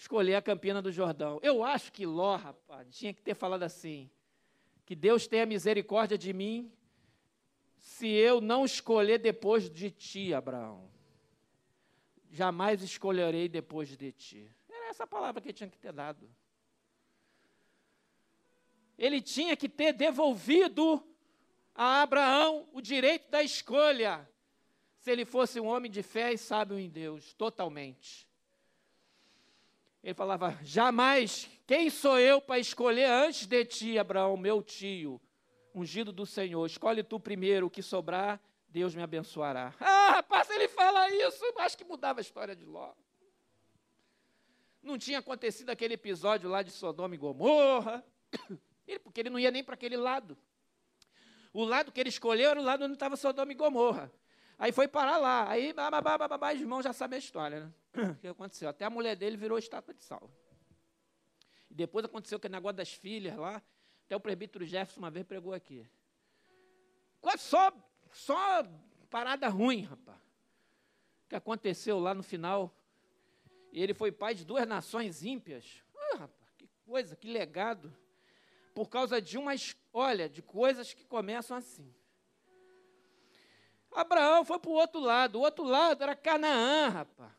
escolher 0.00 0.34
a 0.34 0.42
Campina 0.42 0.80
do 0.80 0.90
Jordão. 0.90 1.38
Eu 1.42 1.62
acho 1.62 1.92
que 1.92 2.06
Ló, 2.06 2.34
rapaz, 2.36 2.88
tinha 2.90 3.12
que 3.12 3.20
ter 3.20 3.34
falado 3.34 3.62
assim: 3.62 4.10
que 4.86 4.96
Deus 4.96 5.26
tenha 5.26 5.44
misericórdia 5.44 6.16
de 6.16 6.32
mim 6.32 6.72
se 7.78 8.08
eu 8.08 8.40
não 8.40 8.64
escolher 8.64 9.18
depois 9.18 9.68
de 9.68 9.90
ti, 9.90 10.32
Abraão. 10.32 10.90
Jamais 12.30 12.82
escolherei 12.82 13.46
depois 13.46 13.94
de 13.94 14.12
ti. 14.12 14.50
Era 14.70 14.88
essa 14.88 15.06
palavra 15.06 15.40
que 15.42 15.48
ele 15.48 15.54
tinha 15.54 15.68
que 15.68 15.78
ter 15.78 15.92
dado. 15.92 16.30
Ele 18.96 19.20
tinha 19.20 19.54
que 19.54 19.68
ter 19.68 19.92
devolvido 19.92 21.02
a 21.74 22.02
Abraão 22.02 22.66
o 22.72 22.80
direito 22.80 23.30
da 23.30 23.42
escolha, 23.42 24.26
se 24.96 25.10
ele 25.10 25.24
fosse 25.26 25.60
um 25.60 25.66
homem 25.66 25.90
de 25.90 26.02
fé 26.02 26.32
e 26.32 26.38
sábio 26.38 26.78
em 26.78 26.88
Deus, 26.88 27.34
totalmente. 27.34 28.29
Ele 30.02 30.14
falava: 30.14 30.58
jamais, 30.62 31.48
quem 31.66 31.90
sou 31.90 32.18
eu 32.18 32.40
para 32.40 32.58
escolher 32.58 33.08
antes 33.08 33.46
de 33.46 33.64
ti, 33.64 33.98
Abraão, 33.98 34.36
meu 34.36 34.62
tio, 34.62 35.20
ungido 35.74 36.12
do 36.12 36.24
Senhor? 36.24 36.64
Escolhe 36.66 37.02
tu 37.02 37.20
primeiro, 37.20 37.66
o 37.66 37.70
que 37.70 37.82
sobrar, 37.82 38.40
Deus 38.68 38.94
me 38.94 39.02
abençoará. 39.02 39.74
Ah, 40.10 40.14
rapaz, 40.14 40.50
ele 40.50 40.66
fala 40.66 41.08
isso, 41.08 41.40
acho 41.58 41.78
que 41.78 41.84
mudava 41.84 42.18
a 42.18 42.20
história 42.20 42.56
de 42.56 42.64
Ló. 42.64 42.92
Não 44.82 44.98
tinha 44.98 45.20
acontecido 45.20 45.70
aquele 45.70 45.94
episódio 45.94 46.50
lá 46.50 46.62
de 46.62 46.72
Sodoma 46.72 47.14
e 47.14 47.18
Gomorra, 47.18 48.04
porque 49.04 49.20
ele 49.20 49.30
não 49.30 49.38
ia 49.38 49.52
nem 49.52 49.62
para 49.62 49.74
aquele 49.74 49.96
lado. 49.96 50.36
O 51.52 51.64
lado 51.64 51.92
que 51.92 52.00
ele 52.00 52.08
escolheu 52.08 52.50
era 52.50 52.60
o 52.60 52.64
lado 52.64 52.84
onde 52.84 52.94
estava 52.94 53.16
Sodoma 53.16 53.52
e 53.52 53.54
Gomorra. 53.54 54.10
Aí 54.60 54.72
foi 54.72 54.86
parar 54.86 55.16
lá. 55.16 55.48
Aí, 55.48 55.72
babá, 55.72 56.18
babá, 56.18 56.52
os 56.52 56.60
irmãos 56.60 56.82
já 56.82 56.92
sabem 56.92 57.16
a 57.16 57.18
história, 57.18 57.60
né? 57.60 57.72
O 58.12 58.14
que 58.16 58.28
aconteceu? 58.28 58.68
Até 58.68 58.84
a 58.84 58.90
mulher 58.90 59.16
dele 59.16 59.34
virou 59.34 59.58
estátua 59.58 59.94
de 59.94 60.02
sal. 60.02 60.30
E 61.70 61.74
depois 61.74 62.04
aconteceu 62.04 62.36
aquele 62.36 62.52
negócio 62.52 62.76
das 62.76 62.92
filhas 62.92 63.34
lá. 63.38 63.62
Até 64.04 64.14
o 64.14 64.20
presbítero 64.20 64.66
Jefferson 64.66 65.00
uma 65.00 65.10
vez 65.10 65.24
pregou 65.26 65.54
aqui. 65.54 65.88
Só, 67.38 67.72
só 68.12 68.62
parada 69.08 69.48
ruim, 69.48 69.84
rapaz. 69.84 70.18
O 71.24 71.28
que 71.30 71.36
aconteceu 71.36 71.98
lá 71.98 72.12
no 72.12 72.22
final. 72.22 72.76
Ele 73.72 73.94
foi 73.94 74.12
pai 74.12 74.34
de 74.34 74.44
duas 74.44 74.68
nações 74.68 75.24
ímpias. 75.24 75.82
Ah, 75.96 76.16
rapaz, 76.18 76.52
que 76.58 76.68
coisa, 76.84 77.16
que 77.16 77.32
legado 77.32 77.96
por 78.74 78.90
causa 78.90 79.22
de 79.22 79.38
umas, 79.38 79.74
olha, 79.90 80.28
de 80.28 80.42
coisas 80.42 80.92
que 80.92 81.04
começam 81.06 81.56
assim. 81.56 81.94
Abraão 83.92 84.44
foi 84.44 84.58
para 84.58 84.70
o 84.70 84.74
outro 84.74 85.00
lado, 85.00 85.36
o 85.36 85.42
outro 85.42 85.64
lado 85.64 86.02
era 86.02 86.14
Canaã, 86.14 86.88
rapaz. 86.88 87.32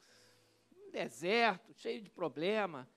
Um 0.87 0.91
deserto, 0.91 1.73
cheio 1.73 2.01
de 2.01 2.09
problema. 2.09 2.87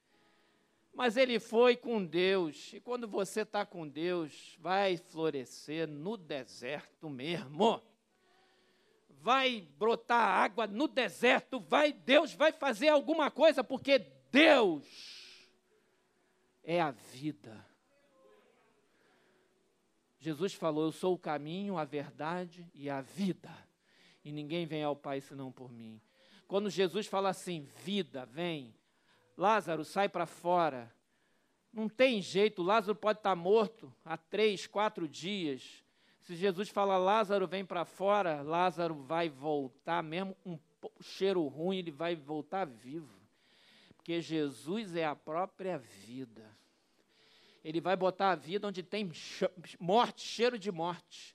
Mas 0.93 1.17
ele 1.17 1.41
foi 1.41 1.77
com 1.77 2.05
Deus. 2.05 2.73
E 2.73 2.81
quando 2.81 3.09
você 3.09 3.41
está 3.41 3.67
com 3.67 3.87
Deus, 3.87 4.57
vai 4.61 4.97
florescer 4.97 5.89
no 5.89 6.17
deserto 6.17 7.11
mesmo. 7.11 7.83
Vai 9.09 9.67
brotar 9.79 10.21
água 10.21 10.67
no 10.67 10.87
deserto, 10.87 11.59
vai 11.59 11.93
Deus 11.93 12.35
vai 12.35 12.53
fazer 12.53 12.89
alguma 12.89 13.31
coisa 13.31 13.65
porque 13.65 13.99
Deus 14.31 14.85
é 16.63 16.81
a 16.81 16.91
vida. 16.91 17.74
Jesus 20.25 20.55
falou: 20.55 20.85
Eu 20.85 20.93
sou 20.93 21.13
o 21.13 21.19
caminho, 21.19 21.77
a 21.77 21.85
verdade 21.85 22.67
e 22.73 22.89
a 22.89 23.03
vida. 23.03 23.51
E 24.25 24.33
ninguém 24.33 24.65
vem 24.65 24.83
ao 24.83 24.97
Pai 24.97 25.21
senão 25.21 25.53
por 25.53 25.71
mim. 25.71 26.01
Quando 26.49 26.71
Jesus 26.71 27.07
fala 27.07 27.29
assim, 27.29 27.69
vida, 27.85 28.25
vem. 28.25 28.75
Lázaro, 29.37 29.85
sai 29.85 30.09
para 30.09 30.25
fora. 30.25 30.91
Não 31.71 31.91
tem 31.91 32.23
jeito, 32.23 32.63
Lázaro 32.63 32.97
pode 32.97 33.19
estar 33.19 33.37
morto 33.37 33.95
há 34.03 34.17
três, 34.17 34.67
quatro 34.67 35.07
dias. 35.07 35.85
Se 36.23 36.35
Jesus 36.35 36.71
fala, 36.71 36.97
Lázaro, 36.97 37.47
vem 37.47 37.63
para 37.63 37.85
fora, 37.85 38.41
Lázaro 38.41 38.95
vai 38.95 39.29
voltar, 39.29 40.03
mesmo 40.03 40.35
um 40.47 40.59
cheiro 41.03 41.47
ruim, 41.49 41.77
ele 41.79 41.91
vai 41.91 42.17
voltar 42.17 42.65
vivo. 42.65 43.21
Porque 43.95 44.23
Jesus 44.23 44.97
é 44.97 45.05
a 45.05 45.15
própria 45.15 45.77
vida. 45.77 46.51
Ele 47.65 47.81
vai 47.81 47.97
botar 47.97 48.33
a 48.33 48.35
vida 48.35 48.69
onde 48.69 48.83
tem 48.83 49.11
morte, 49.81 50.21
cheiro 50.21 50.59
de 50.59 50.71
morte. 50.71 51.35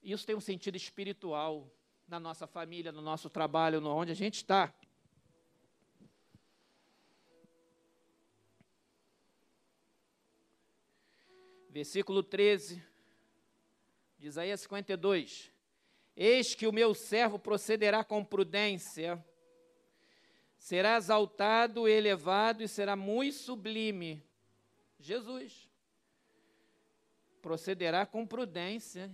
Isso 0.00 0.24
tem 0.24 0.36
um 0.36 0.40
sentido 0.40 0.76
espiritual 0.76 1.68
na 2.06 2.20
nossa 2.20 2.46
família, 2.46 2.92
no 2.92 3.02
nosso 3.02 3.28
trabalho, 3.28 3.80
no 3.80 3.90
onde 3.90 4.12
a 4.12 4.14
gente 4.14 4.36
está. 4.36 4.72
Versículo 11.68 12.22
13 12.22 12.80
de 14.16 14.28
Isaías 14.28 14.60
52. 14.60 15.52
Eis 16.16 16.54
que 16.54 16.68
o 16.68 16.72
meu 16.72 16.94
servo 16.94 17.36
procederá 17.36 18.04
com 18.04 18.24
prudência, 18.24 19.24
será 20.56 20.96
exaltado, 20.96 21.88
elevado 21.88 22.62
e 22.62 22.68
será 22.68 22.94
muito 22.94 23.38
sublime 23.38 24.27
Jesus. 24.98 25.68
Procederá 27.40 28.04
com 28.04 28.26
prudência. 28.26 29.10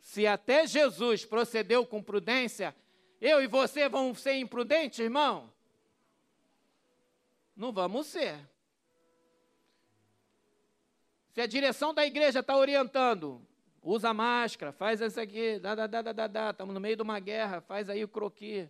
Se 0.00 0.26
até 0.26 0.66
Jesus 0.66 1.24
procedeu 1.24 1.84
com 1.84 2.02
prudência, 2.02 2.74
eu 3.20 3.42
e 3.42 3.46
você 3.46 3.88
vão 3.88 4.14
ser 4.14 4.36
imprudentes, 4.36 4.98
irmão? 4.98 5.52
Não 7.54 7.72
vamos 7.72 8.06
ser. 8.06 8.38
Se 11.32 11.40
a 11.40 11.46
direção 11.46 11.92
da 11.92 12.06
igreja 12.06 12.40
está 12.40 12.56
orientando, 12.56 13.46
usa 13.82 14.14
máscara, 14.14 14.72
faz 14.72 15.00
isso 15.00 15.20
aqui, 15.20 15.58
dá, 15.58 15.74
dá, 15.74 15.86
dá, 15.86 16.00
dá, 16.12 16.26
dá, 16.26 16.50
estamos 16.50 16.74
no 16.74 16.80
meio 16.80 16.96
de 16.96 17.02
uma 17.02 17.20
guerra, 17.20 17.60
faz 17.60 17.90
aí 17.90 18.02
o 18.02 18.08
croqui. 18.08 18.68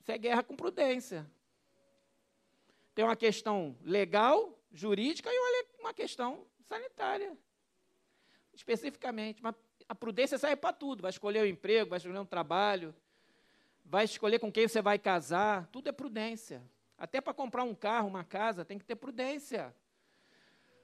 Isso 0.00 0.10
é 0.10 0.18
guerra 0.18 0.42
com 0.42 0.56
prudência. 0.56 1.24
Tem 2.98 3.04
uma 3.04 3.14
questão 3.14 3.76
legal, 3.84 4.58
jurídica 4.72 5.30
e 5.32 5.78
uma 5.78 5.94
questão 5.94 6.44
sanitária. 6.68 7.38
Especificamente. 8.52 9.40
Mas 9.40 9.54
a 9.88 9.94
prudência 9.94 10.36
serve 10.36 10.56
para 10.56 10.72
tudo. 10.72 11.02
Vai 11.02 11.10
escolher 11.10 11.38
o 11.38 11.44
um 11.44 11.46
emprego, 11.46 11.90
vai 11.90 11.98
escolher 11.98 12.18
um 12.18 12.26
trabalho, 12.26 12.92
vai 13.84 14.04
escolher 14.04 14.40
com 14.40 14.50
quem 14.50 14.66
você 14.66 14.82
vai 14.82 14.98
casar. 14.98 15.68
Tudo 15.70 15.88
é 15.88 15.92
prudência. 15.92 16.60
Até 16.98 17.20
para 17.20 17.32
comprar 17.32 17.62
um 17.62 17.72
carro, 17.72 18.08
uma 18.08 18.24
casa, 18.24 18.64
tem 18.64 18.80
que 18.80 18.84
ter 18.84 18.96
prudência. 18.96 19.72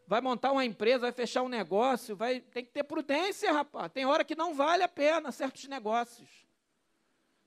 Vai 0.06 0.20
montar 0.20 0.52
uma 0.52 0.64
empresa, 0.64 1.00
vai 1.00 1.12
fechar 1.12 1.42
um 1.42 1.48
negócio, 1.48 2.14
vai, 2.14 2.38
tem 2.38 2.64
que 2.64 2.70
ter 2.70 2.84
prudência, 2.84 3.50
rapaz. 3.50 3.90
Tem 3.90 4.06
hora 4.06 4.22
que 4.22 4.36
não 4.36 4.54
vale 4.54 4.84
a 4.84 4.88
pena 4.88 5.32
certos 5.32 5.66
negócios. 5.66 6.46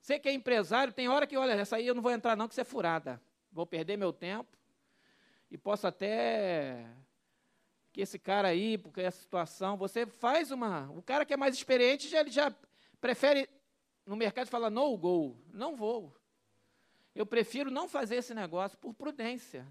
Você 0.01 0.19
que 0.19 0.27
é 0.27 0.33
empresário, 0.33 0.91
tem 0.91 1.07
hora 1.07 1.25
que, 1.25 1.37
olha, 1.37 1.53
essa 1.53 1.77
aí 1.77 1.87
eu 1.87 1.95
não 1.95 2.01
vou 2.01 2.11
entrar 2.11 2.35
não, 2.35 2.49
que 2.49 2.53
isso 2.53 2.59
é 2.59 2.65
furada. 2.65 3.21
Vou 3.49 3.65
perder 3.65 3.95
meu 3.95 4.11
tempo 4.11 4.56
e 5.49 5.57
posso 5.57 5.87
até 5.87 6.85
que 7.91 8.01
esse 8.01 8.19
cara 8.19 8.49
aí, 8.49 8.77
porque 8.77 9.01
essa 9.01 9.19
situação, 9.19 9.77
você 9.77 10.05
faz 10.05 10.51
uma. 10.51 10.89
O 10.91 11.01
cara 11.01 11.25
que 11.25 11.33
é 11.33 11.37
mais 11.37 11.55
experiente 11.55 12.07
já, 12.07 12.19
ele 12.19 12.31
já 12.31 12.53
prefere 13.01 13.49
no 14.05 14.15
mercado 14.15 14.49
falar 14.49 14.69
no 14.69 14.97
go, 14.97 15.37
não 15.51 15.75
vou. 15.75 16.15
Eu 17.15 17.25
prefiro 17.25 17.71
não 17.71 17.87
fazer 17.89 18.17
esse 18.17 18.33
negócio 18.33 18.77
por 18.77 18.93
prudência. 18.93 19.67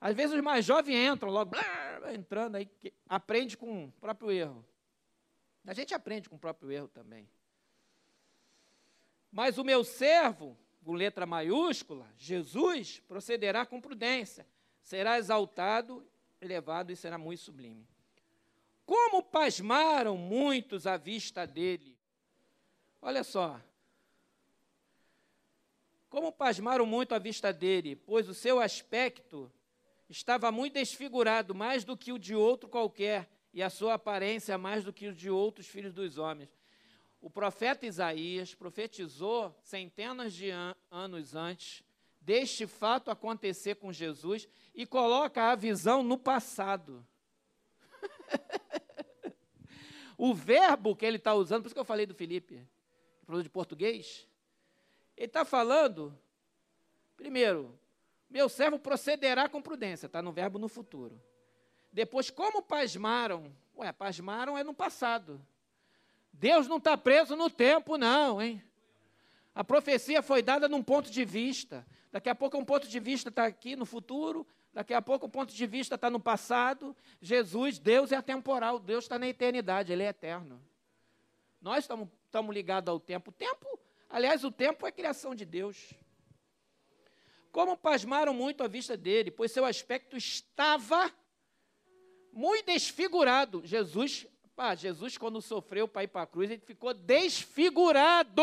Às 0.00 0.14
vezes 0.14 0.34
os 0.34 0.42
mais 0.42 0.64
jovens 0.64 0.96
entram 0.96 1.30
logo, 1.30 1.50
blá, 1.50 2.12
entrando 2.12 2.56
aí, 2.56 2.70
aprende 3.08 3.56
com 3.56 3.86
o 3.86 3.92
próprio 3.92 4.30
erro. 4.30 4.64
A 5.66 5.74
gente 5.74 5.92
aprende 5.92 6.28
com 6.28 6.36
o 6.36 6.38
próprio 6.38 6.70
erro 6.70 6.88
também. 6.88 7.28
Mas 9.30 9.58
o 9.58 9.64
meu 9.64 9.84
servo, 9.84 10.56
com 10.88 10.94
letra 10.94 11.26
maiúscula, 11.26 12.10
Jesus 12.16 12.98
procederá 13.06 13.66
com 13.66 13.78
prudência, 13.78 14.46
será 14.80 15.18
exaltado, 15.18 16.02
elevado 16.40 16.90
e 16.90 16.96
será 16.96 17.18
muito 17.18 17.42
sublime. 17.42 17.86
Como 18.86 19.22
pasmaram 19.22 20.16
muitos 20.16 20.86
à 20.86 20.96
vista 20.96 21.46
dele. 21.46 21.94
Olha 23.02 23.22
só. 23.22 23.60
Como 26.08 26.32
pasmaram 26.32 26.86
muito 26.86 27.14
à 27.14 27.18
vista 27.18 27.52
dele, 27.52 27.94
pois 27.94 28.26
o 28.26 28.32
seu 28.32 28.58
aspecto 28.58 29.52
estava 30.08 30.50
muito 30.50 30.72
desfigurado, 30.72 31.54
mais 31.54 31.84
do 31.84 31.98
que 31.98 32.14
o 32.14 32.18
de 32.18 32.34
outro 32.34 32.66
qualquer, 32.66 33.28
e 33.52 33.62
a 33.62 33.68
sua 33.68 33.92
aparência 33.92 34.56
mais 34.56 34.84
do 34.84 34.92
que 34.94 35.08
o 35.08 35.14
de 35.14 35.28
outros 35.28 35.66
filhos 35.66 35.92
dos 35.92 36.16
homens. 36.16 36.48
O 37.20 37.28
profeta 37.28 37.86
Isaías 37.86 38.54
profetizou 38.54 39.54
centenas 39.62 40.32
de 40.32 40.50
an 40.50 40.74
anos 40.90 41.34
antes 41.34 41.82
deste 42.20 42.66
fato 42.66 43.10
acontecer 43.10 43.76
com 43.76 43.92
Jesus 43.92 44.48
e 44.74 44.86
coloca 44.86 45.50
a 45.50 45.56
visão 45.56 46.02
no 46.02 46.18
passado. 46.18 47.04
o 50.16 50.34
verbo 50.34 50.94
que 50.94 51.06
ele 51.06 51.16
está 51.16 51.34
usando, 51.34 51.62
por 51.62 51.68
isso 51.68 51.74
que 51.74 51.80
eu 51.80 51.84
falei 51.84 52.06
do 52.06 52.14
Felipe, 52.14 52.66
falou 53.24 53.42
de 53.42 53.48
português, 53.48 54.28
ele 55.16 55.26
está 55.26 55.44
falando, 55.44 56.16
primeiro, 57.16 57.78
meu 58.30 58.48
servo 58.48 58.78
procederá 58.78 59.48
com 59.48 59.60
prudência, 59.60 60.06
está 60.06 60.22
no 60.22 60.30
verbo 60.30 60.58
no 60.58 60.68
futuro. 60.68 61.20
Depois, 61.92 62.30
como 62.30 62.62
pasmaram? 62.62 63.52
Ué, 63.76 63.90
pasmaram 63.92 64.56
é 64.56 64.62
no 64.62 64.74
passado. 64.74 65.44
Deus 66.38 66.68
não 66.68 66.76
está 66.76 66.96
preso 66.96 67.34
no 67.34 67.50
tempo, 67.50 67.98
não, 67.98 68.40
hein? 68.40 68.62
A 69.52 69.64
profecia 69.64 70.22
foi 70.22 70.40
dada 70.40 70.68
num 70.68 70.82
ponto 70.82 71.10
de 71.10 71.24
vista. 71.24 71.84
Daqui 72.12 72.28
a 72.28 72.34
pouco 72.34 72.56
um 72.56 72.64
ponto 72.64 72.86
de 72.86 73.00
vista 73.00 73.28
está 73.28 73.44
aqui 73.44 73.74
no 73.74 73.84
futuro, 73.84 74.46
daqui 74.72 74.94
a 74.94 75.02
pouco 75.02 75.26
um 75.26 75.30
ponto 75.30 75.52
de 75.52 75.66
vista 75.66 75.96
está 75.96 76.08
no 76.08 76.20
passado. 76.20 76.96
Jesus, 77.20 77.80
Deus 77.80 78.12
é 78.12 78.16
atemporal, 78.16 78.78
Deus 78.78 79.04
está 79.04 79.18
na 79.18 79.26
eternidade, 79.26 79.92
Ele 79.92 80.04
é 80.04 80.08
eterno. 80.08 80.62
Nós 81.60 81.84
estamos 81.84 82.54
ligados 82.54 82.88
ao 82.88 83.00
tempo. 83.00 83.30
O 83.30 83.34
tempo, 83.34 83.66
aliás, 84.08 84.44
o 84.44 84.52
tempo 84.52 84.86
é 84.86 84.92
criação 84.92 85.34
de 85.34 85.44
Deus. 85.44 85.92
Como 87.50 87.76
pasmaram 87.76 88.32
muito 88.32 88.62
à 88.62 88.68
vista 88.68 88.96
dele, 88.96 89.32
pois 89.32 89.50
seu 89.50 89.64
aspecto 89.64 90.16
estava 90.16 91.12
muito 92.32 92.66
desfigurado. 92.66 93.60
Jesus, 93.64 94.24
pá, 94.58 94.74
Jesus, 94.74 95.16
quando 95.16 95.40
sofreu 95.40 95.86
para 95.86 96.02
ir 96.02 96.08
para 96.08 96.22
a 96.22 96.26
cruz, 96.26 96.50
ele 96.50 96.60
ficou 96.60 96.92
desfigurado. 96.92 98.42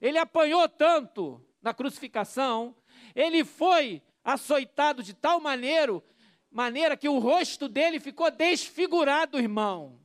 Ele 0.00 0.18
apanhou 0.18 0.68
tanto 0.68 1.40
na 1.62 1.72
crucificação, 1.72 2.74
ele 3.14 3.44
foi 3.44 4.02
açoitado 4.24 5.00
de 5.00 5.14
tal 5.14 5.38
maneira, 5.38 6.02
maneira 6.50 6.96
que 6.96 7.08
o 7.08 7.20
rosto 7.20 7.68
dele 7.68 8.00
ficou 8.00 8.28
desfigurado, 8.32 9.38
irmão. 9.38 10.00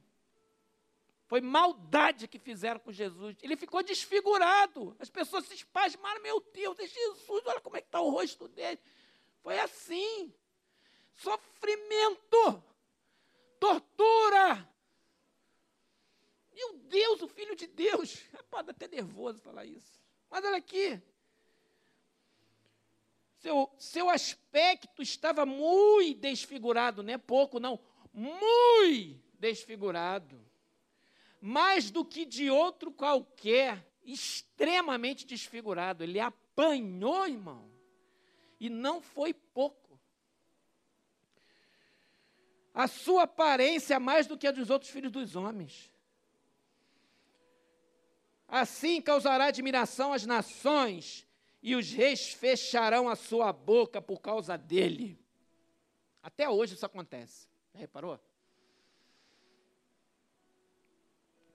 Foi 1.25 1.41
maldade 1.41 2.27
que 2.27 2.37
fizeram 2.37 2.79
com 2.79 2.91
Jesus. 2.91 3.35
Ele 3.41 3.57
ficou 3.57 3.81
desfigurado. 3.81 4.95
As 4.99 5.09
pessoas 5.09 5.47
se 5.47 5.55
espasmaram, 5.55 6.21
meu 6.21 6.39
Deus, 6.53 6.77
é 6.77 6.85
Jesus, 6.85 7.43
olha 7.43 7.59
como 7.59 7.75
é 7.75 7.81
que 7.81 7.87
está 7.87 8.01
o 8.01 8.11
rosto 8.11 8.47
dele. 8.49 8.79
Foi 9.41 9.57
assim. 9.57 10.31
Sofrimento, 11.15 12.63
tortura. 13.59 14.69
Meu 16.53 16.73
Deus, 16.77 17.21
o 17.21 17.27
Filho 17.27 17.55
de 17.55 17.67
Deus. 17.67 18.23
Pode 18.49 18.71
até 18.71 18.87
nervoso 18.87 19.41
falar 19.41 19.65
isso. 19.65 20.01
Mas 20.29 20.43
olha 20.43 20.57
aqui. 20.57 21.01
Seu, 23.39 23.71
seu 23.77 24.09
aspecto 24.09 25.01
estava 25.01 25.45
muito 25.45 26.21
desfigurado, 26.21 27.03
não 27.03 27.13
é 27.13 27.17
pouco, 27.17 27.59
não. 27.59 27.79
Muito 28.13 29.21
desfigurado 29.39 30.45
mais 31.45 31.91
do 31.91 32.03
que 32.03 32.25
de 32.25 32.49
outro 32.49 32.91
qualquer, 32.91 33.87
extremamente 34.03 35.27
desfigurado. 35.27 36.03
Ele 36.03 36.19
apanhou, 36.19 37.27
irmão, 37.27 37.69
e 38.59 38.67
não 38.67 38.99
foi 38.99 39.31
pouco. 39.31 39.84
A 42.75 42.87
sua 42.87 43.23
aparência 43.23 43.97
mais 44.01 44.27
do 44.27 44.37
que 44.37 44.45
a 44.45 44.51
dos 44.51 44.69
outros 44.69 44.91
filhos 44.91 45.09
dos 45.09 45.37
homens. 45.37 45.89
Assim 48.45 49.01
causará 49.01 49.45
admiração 49.45 50.11
às 50.11 50.25
nações, 50.25 51.25
e 51.63 51.73
os 51.73 51.89
reis 51.89 52.33
fecharão 52.33 53.07
a 53.07 53.15
sua 53.15 53.53
boca 53.53 54.01
por 54.01 54.19
causa 54.19 54.57
dele. 54.57 55.17
Até 56.21 56.49
hoje 56.49 56.75
isso 56.75 56.85
acontece. 56.85 57.47
Já 57.73 57.79
reparou? 57.79 58.19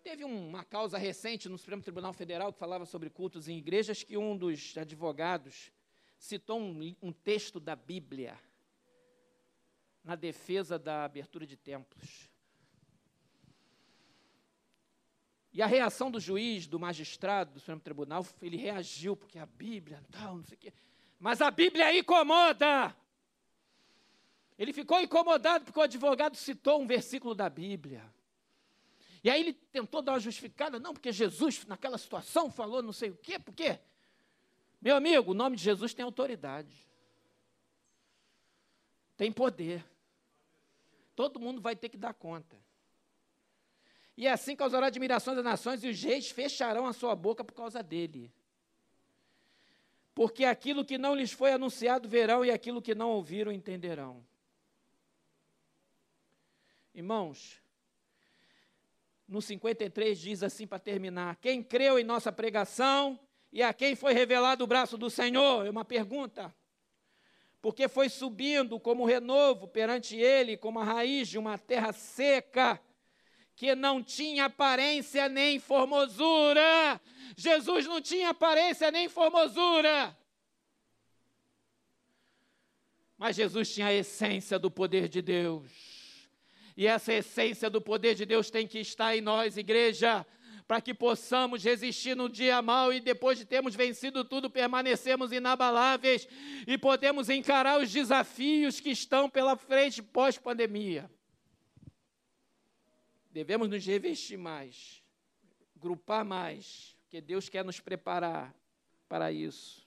Teve 0.03 0.25
uma 0.25 0.65
causa 0.65 0.97
recente 0.97 1.51
no 1.51 1.59
Supremo 1.59 1.83
Tribunal 1.83 2.15
Federal 2.15 2.51
que 2.51 2.59
falava 2.59 2.87
sobre 2.87 3.11
cultos 3.11 3.47
em 3.47 3.59
igrejas 3.59 4.03
que 4.03 4.17
um 4.17 4.37
dos 4.37 4.77
advogados 4.77 5.71
citou 6.19 6.59
um, 6.59 6.97
um 7.03 7.13
texto 7.13 7.61
da 7.61 7.77
Bíblia 7.77 8.37
na 10.05 10.15
defesa 10.15 10.79
da 10.79 11.05
abertura 11.05 11.47
de 11.47 11.57
templos. 11.57 12.31
E 15.53 15.61
a 15.61 15.67
reação 15.67 16.11
do 16.11 16.21
juiz, 16.21 16.67
do 16.67 16.79
magistrado 16.79 17.53
do 17.53 17.59
Supremo 17.59 17.81
Tribunal, 17.81 18.25
ele 18.41 18.57
reagiu, 18.57 19.17
porque 19.17 19.39
a 19.39 19.47
Bíblia, 19.47 20.03
tal, 20.11 20.37
não 20.37 20.45
sei 20.45 20.57
o 20.57 20.59
quê. 20.59 20.73
Mas 21.19 21.43
a 21.43 21.51
Bíblia 21.51 21.97
incomoda. 21.97 22.97
Ele 24.57 24.73
ficou 24.73 25.01
incomodado 25.01 25.65
porque 25.65 25.79
o 25.79 25.83
advogado 25.83 26.37
citou 26.37 26.81
um 26.81 26.87
versículo 26.87 27.35
da 27.35 27.49
Bíblia. 27.49 28.05
E 29.25 29.29
aí 29.29 29.41
ele 29.41 29.53
tentou 29.53 30.01
dar 30.01 30.13
uma 30.13 30.21
justificada, 30.21 30.79
não, 30.79 30.95
porque 30.95 31.13
Jesus, 31.13 31.67
naquela 31.67 31.99
situação, 31.99 32.51
falou 32.51 32.83
não 32.83 32.93
sei 32.93 33.11
o 33.11 33.17
quê, 33.17 33.39
por 33.39 33.55
quê? 33.55 33.79
Meu 34.81 34.97
amigo, 34.97 35.33
o 35.33 35.35
nome 35.35 35.57
de 35.57 35.63
Jesus 35.63 35.93
tem 35.93 36.05
autoridade, 36.05 36.75
tem 39.17 39.31
poder. 39.31 39.85
Todo 41.21 41.39
mundo 41.39 41.61
vai 41.61 41.77
ter 41.77 41.91
que 41.91 41.99
dar 41.99 42.15
conta. 42.15 42.57
E 44.17 44.27
assim 44.27 44.57
causará 44.57 44.87
admiração 44.87 45.35
das 45.35 45.45
nações, 45.45 45.85
e 45.85 45.89
os 45.91 46.03
reis 46.03 46.31
fecharão 46.31 46.87
a 46.87 46.95
sua 46.95 47.15
boca 47.15 47.45
por 47.45 47.53
causa 47.53 47.83
dele. 47.83 48.33
Porque 50.15 50.47
aquilo 50.47 50.83
que 50.83 50.97
não 50.97 51.15
lhes 51.15 51.31
foi 51.31 51.53
anunciado 51.53 52.09
verão, 52.09 52.43
e 52.43 52.51
aquilo 52.51 52.81
que 52.81 52.95
não 52.95 53.11
ouviram 53.11 53.53
entenderão. 53.53 54.27
Irmãos, 56.95 57.61
no 59.29 59.43
53 59.43 60.19
diz 60.19 60.43
assim 60.43 60.67
para 60.67 60.79
terminar: 60.79 61.37
Quem 61.37 61.63
creu 61.63 61.99
em 61.99 62.03
nossa 62.03 62.33
pregação 62.33 63.21
e 63.53 63.63
a 63.63 63.75
quem 63.75 63.95
foi 63.95 64.15
revelado 64.15 64.65
o 64.65 64.67
braço 64.67 64.97
do 64.97 65.11
Senhor? 65.11 65.67
É 65.67 65.71
uma 65.71 65.85
pergunta. 65.85 66.51
Porque 67.61 67.89
foi 67.89 68.09
subindo 68.09 68.81
como 68.81 69.05
renovo 69.05 69.69
perante 69.69 70.17
ele, 70.17 70.57
como 70.57 70.79
a 70.79 70.85
raiz 70.85 71.29
de 71.29 71.39
uma 71.39 71.59
terra 71.59 71.93
seca, 71.93 72.81
que 73.55 73.75
não 73.75 74.03
tinha 74.03 74.47
aparência 74.47 75.29
nem 75.29 75.59
formosura. 75.59 77.01
Jesus 77.37 77.87
não 77.87 78.01
tinha 78.01 78.31
aparência 78.31 78.91
nem 78.91 79.09
formosura. 79.09 80.17
Mas 83.19 83.37
Jesus 83.37 83.75
tinha 83.75 83.89
a 83.89 83.93
essência 83.93 84.59
do 84.59 84.71
poder 84.71 85.07
de 85.07 85.21
Deus. 85.21 85.71
E 86.75 86.87
essa 86.87 87.13
essência 87.13 87.69
do 87.69 87.79
poder 87.79 88.15
de 88.15 88.25
Deus 88.25 88.51
tem 88.51 88.67
que 88.67 88.79
estar 88.79 89.15
em 89.15 89.21
nós, 89.21 89.59
igreja, 89.59 90.27
para 90.71 90.81
que 90.81 90.95
possamos 90.95 91.65
resistir 91.65 92.15
no 92.15 92.29
dia 92.29 92.63
mal 92.63 92.93
e 92.93 93.01
depois 93.01 93.37
de 93.37 93.45
termos 93.45 93.75
vencido 93.75 94.25
tudo, 94.25 94.49
permanecemos 94.49 95.33
inabaláveis 95.33 96.29
e 96.65 96.79
podemos 96.79 97.29
encarar 97.29 97.81
os 97.81 97.91
desafios 97.91 98.79
que 98.79 98.91
estão 98.91 99.29
pela 99.29 99.57
frente 99.57 100.01
pós-pandemia. 100.01 101.11
Devemos 103.33 103.69
nos 103.69 103.85
revestir 103.85 104.37
mais, 104.37 105.03
grupar 105.75 106.25
mais, 106.25 106.97
porque 107.03 107.21
Deus 107.21 107.49
quer 107.49 107.65
nos 107.65 107.81
preparar 107.81 108.55
para 109.09 109.33
isso 109.33 109.85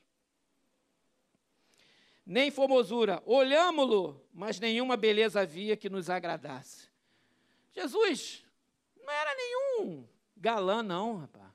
nem 2.25 2.51
formosura. 2.51 3.23
Olhámo-lo, 3.25 4.21
mas 4.33 4.59
nenhuma 4.59 4.97
beleza 4.97 5.39
havia 5.39 5.77
que 5.77 5.89
nos 5.89 6.09
agradasse. 6.09 6.89
Jesus 7.71 8.43
não 8.97 9.09
era 9.09 9.33
nenhum 9.33 10.12
galã, 10.43 10.83
não, 10.83 11.19
rapaz. 11.19 11.49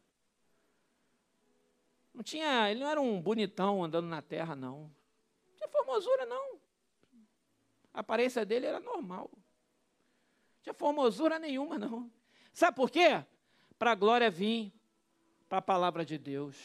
Não 2.15 2.23
tinha, 2.23 2.71
ele 2.71 2.81
não 2.81 2.89
era 2.89 3.01
um 3.01 3.21
bonitão 3.21 3.85
andando 3.85 4.07
na 4.07 4.23
terra, 4.23 4.57
não. 4.57 4.91
Não 5.47 5.55
tinha 5.57 5.69
formosura, 5.69 6.25
não. 6.25 6.59
A 7.93 8.01
aparência 8.01 8.47
dele 8.47 8.65
era 8.65 8.81
normal. 8.81 9.31
Não 9.35 10.63
tinha 10.63 10.75
formosura 10.75 11.39
nenhuma, 11.39 11.79
não. 11.79 12.11
Sabe 12.51 12.77
por 12.77 12.91
quê? 12.91 13.23
Para 13.79 13.93
a 13.93 13.95
glória 13.95 14.31
vir, 14.31 14.73
para 15.51 15.59
a 15.59 15.63
palavra 15.63 16.03
de 16.03 16.17
Deus, 16.17 16.57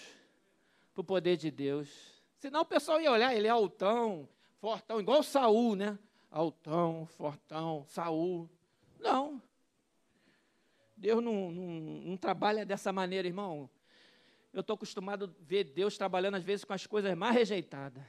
para 0.94 1.02
o 1.02 1.04
poder 1.04 1.36
de 1.36 1.52
Deus. 1.52 2.24
Senão 2.38 2.62
o 2.62 2.66
pessoal 2.66 3.02
ia 3.02 3.12
olhar, 3.12 3.36
ele 3.36 3.48
é 3.48 3.52
altão, 3.52 4.30
fortão, 4.60 5.00
igual 5.00 5.22
Saul, 5.24 5.76
né? 5.76 6.00
Altão, 6.32 7.06
fortão, 7.06 7.86
Saul. 7.86 8.50
Não. 8.98 9.42
Deus 11.04 11.22
não, 11.22 11.52
não, 11.52 11.68
não 12.06 12.18
trabalha 12.18 12.66
dessa 12.66 12.94
maneira, 12.94 13.28
irmão. 13.28 13.70
eu 14.54 14.62
estou 14.62 14.76
acostumado 14.76 15.26
a 15.26 15.44
ver 15.44 15.66
Deus 15.66 15.98
trabalhando 15.98 16.36
às 16.36 16.44
vezes 16.46 16.64
com 16.64 16.72
as 16.72 16.88
coisas 16.88 17.14
mais 17.14 17.36
rejeitadas, 17.36 18.02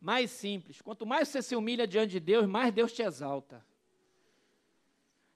mais 0.00 0.28
simples. 0.32 0.82
Quanto 0.82 1.06
mais 1.06 1.28
você 1.28 1.40
se 1.40 1.54
humilha 1.54 1.86
diante 1.86 2.10
de 2.10 2.18
Deus, 2.18 2.44
mais 2.44 2.74
Deus 2.74 2.92
te 2.92 3.02
exalta. 3.02 3.64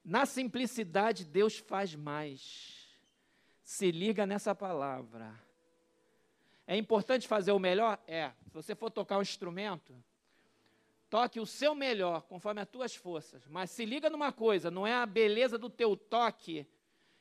Na 0.05 0.27
simplicidade, 0.27 1.25
Deus 1.25 1.57
faz 1.59 1.95
mais. 1.95 2.99
Se 3.63 3.93
liga 3.93 4.27
nessa 4.27 4.53
palavra. 4.53 5.41
É 6.67 6.77
importante 6.77 7.29
fazer 7.29 7.53
o 7.53 7.61
melhor? 7.61 7.97
É. 8.09 8.33
Se 8.49 8.55
você 8.55 8.75
for 8.75 8.91
tocar 8.91 9.19
um 9.19 9.23
instrumento, 9.23 9.95
toque 11.17 11.41
o 11.41 11.47
seu 11.47 11.75
melhor, 11.75 12.21
conforme 12.25 12.61
as 12.61 12.69
tuas 12.69 12.95
forças. 12.95 13.49
Mas 13.49 13.71
se 13.71 13.87
liga 13.87 14.11
numa 14.11 14.31
coisa, 14.31 14.71
não 14.71 14.87
é 14.87 14.93
a 14.93 15.07
beleza 15.07 15.57
do 15.57 15.71
teu 15.71 15.97
toque 15.97 16.67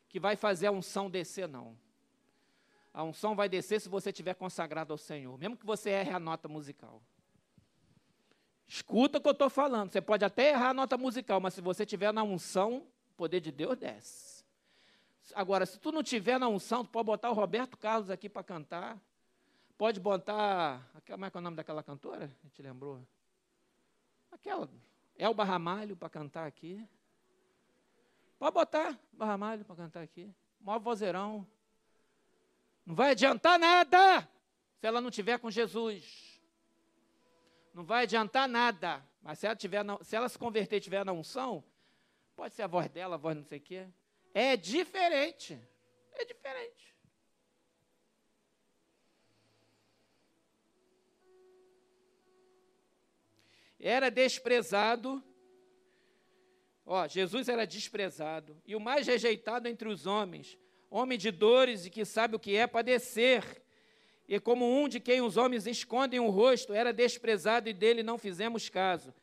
que 0.09 0.19
vai 0.19 0.35
fazer 0.35 0.67
a 0.67 0.71
unção 0.71 1.09
descer, 1.09 1.47
não. 1.47 1.77
A 2.93 3.05
unção 3.05 3.37
vai 3.37 3.47
descer 3.47 3.79
se 3.79 3.87
você 3.87 4.09
estiver 4.09 4.33
consagrado 4.33 4.91
ao 4.91 4.97
Senhor, 4.97 5.37
mesmo 5.37 5.55
que 5.55 5.65
você 5.65 5.91
erre 5.91 6.11
a 6.11 6.19
nota 6.19 6.49
musical. 6.49 7.01
Escuta 8.67 9.17
o 9.17 9.21
que 9.21 9.29
eu 9.29 9.31
estou 9.31 9.49
falando. 9.49 9.93
Você 9.93 10.01
pode 10.01 10.25
até 10.25 10.49
errar 10.49 10.71
a 10.71 10.73
nota 10.73 10.97
musical, 10.97 11.39
mas 11.39 11.53
se 11.53 11.61
você 11.61 11.83
estiver 11.83 12.11
na 12.11 12.21
unção, 12.21 12.85
o 13.13 13.15
poder 13.15 13.39
de 13.39 13.49
Deus 13.49 13.77
desce. 13.77 14.43
Agora, 15.33 15.65
se 15.65 15.79
tu 15.79 15.93
não 15.93 16.03
tiver 16.03 16.37
na 16.37 16.49
unção, 16.49 16.83
tu 16.83 16.91
pode 16.91 17.05
botar 17.05 17.31
o 17.31 17.33
Roberto 17.33 17.77
Carlos 17.77 18.09
aqui 18.09 18.27
para 18.27 18.43
cantar. 18.43 19.01
Pode 19.77 20.01
botar. 20.01 20.85
Como 21.07 21.23
é 21.23 21.31
que 21.31 21.37
é 21.37 21.39
o 21.39 21.41
nome 21.41 21.55
daquela 21.55 21.81
cantora? 21.81 22.25
A 22.25 22.47
gente 22.47 22.61
lembrou? 22.61 23.01
Aquela. 24.35 24.69
Elba 25.17 25.43
Ramalho 25.43 25.95
para 25.95 26.09
cantar 26.09 26.45
aqui. 26.45 26.87
Pode 28.37 28.53
botar 28.53 28.99
Barramalho 29.13 29.63
para 29.65 29.75
cantar 29.75 30.03
aqui. 30.03 30.33
Maior 30.59 30.79
vozeirão. 30.79 31.47
Não 32.85 32.93
vai 32.93 33.11
adiantar 33.11 33.57
nada 33.57 34.21
se 34.77 34.85
ela 34.85 35.01
não 35.01 35.09
tiver 35.09 35.39
com 35.39 35.49
Jesus. 35.49 36.39
Não 37.73 37.83
vai 37.83 38.03
adiantar 38.03 38.47
nada. 38.47 39.03
Mas 39.21 39.39
se 39.39 39.47
ela, 39.47 39.55
tiver 39.55 39.83
na, 39.83 40.03
se 40.03 40.15
ela 40.15 40.29
se 40.29 40.37
converter 40.37 40.77
e 40.77 40.81
tiver 40.81 41.03
na 41.03 41.11
unção, 41.11 41.63
pode 42.35 42.53
ser 42.53 42.63
a 42.63 42.67
voz 42.67 42.89
dela, 42.89 43.15
a 43.15 43.17
voz 43.17 43.35
não 43.35 43.43
sei 43.43 43.57
o 43.57 43.61
quê. 43.61 43.87
É 44.33 44.55
diferente. 44.55 45.59
É 46.13 46.25
diferente. 46.25 46.94
Era 53.87 54.09
desprezado 54.09 55.23
Ó, 56.83 57.07
Jesus 57.07 57.47
era 57.49 57.65
desprezado 57.65 58.55
e 58.65 58.75
o 58.75 58.79
mais 58.79 59.07
rejeitado 59.07 59.67
entre 59.67 59.87
os 59.87 60.05
homens, 60.05 60.57
homem 60.89 61.17
de 61.17 61.31
dores 61.31 61.85
e 61.85 61.89
que 61.89 62.05
sabe 62.05 62.35
o 62.35 62.39
que 62.39 62.55
é 62.55 62.67
padecer. 62.67 63.43
E 64.27 64.39
como 64.39 64.65
um 64.65 64.87
de 64.87 64.99
quem 64.99 65.19
os 65.21 65.35
homens 65.35 65.65
escondem 65.65 66.19
o 66.19 66.29
rosto, 66.29 66.73
era 66.73 66.93
desprezado 66.93 67.69
e 67.69 67.73
dele 67.73 68.03
não 68.03 68.19
fizemos 68.19 68.69
caso. 68.69 69.13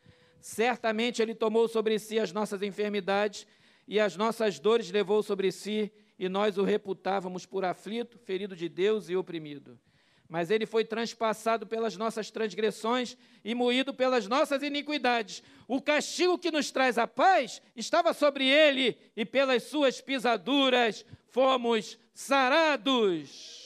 Certamente 0.41 1.23
ele 1.23 1.37
tomou 1.37 1.69
sobre 1.69 2.01
si 2.01 2.19
as 2.19 2.33
nossas 2.33 2.63
enfermidades 2.63 3.47
e 3.87 4.01
as 4.01 4.17
nossas 4.17 4.59
dores 4.59 4.91
levou 4.91 5.23
sobre 5.23 5.53
si, 5.53 5.93
e 6.19 6.29
nós 6.29 6.59
o 6.59 6.63
reputávamos 6.63 7.47
por 7.47 7.65
aflito, 7.65 8.19
ferido 8.19 8.57
de 8.57 8.69
Deus 8.69 9.09
e 9.09 9.17
oprimido 9.17 9.79
mas 10.29 10.51
ele 10.51 10.65
foi 10.65 10.85
transpassado 10.85 11.67
pelas 11.67 11.97
nossas 11.97 12.31
transgressões 12.31 13.17
e 13.45 13.55
moído 13.55 13.93
pelas 13.93 14.27
nossas 14.27 14.63
iniquidades. 14.63 15.43
O 15.69 15.81
castigo 15.81 16.39
que 16.39 16.51
nos 16.51 16.71
traz 16.71 16.97
a 16.99 17.07
paz 17.07 17.61
estava 17.77 18.15
sobre 18.15 18.49
ele, 18.49 18.97
e 19.17 19.25
pelas 19.25 19.65
suas 19.65 20.01
pisaduras 20.01 21.05
fomos 21.29 21.99
sarados. 22.15 23.61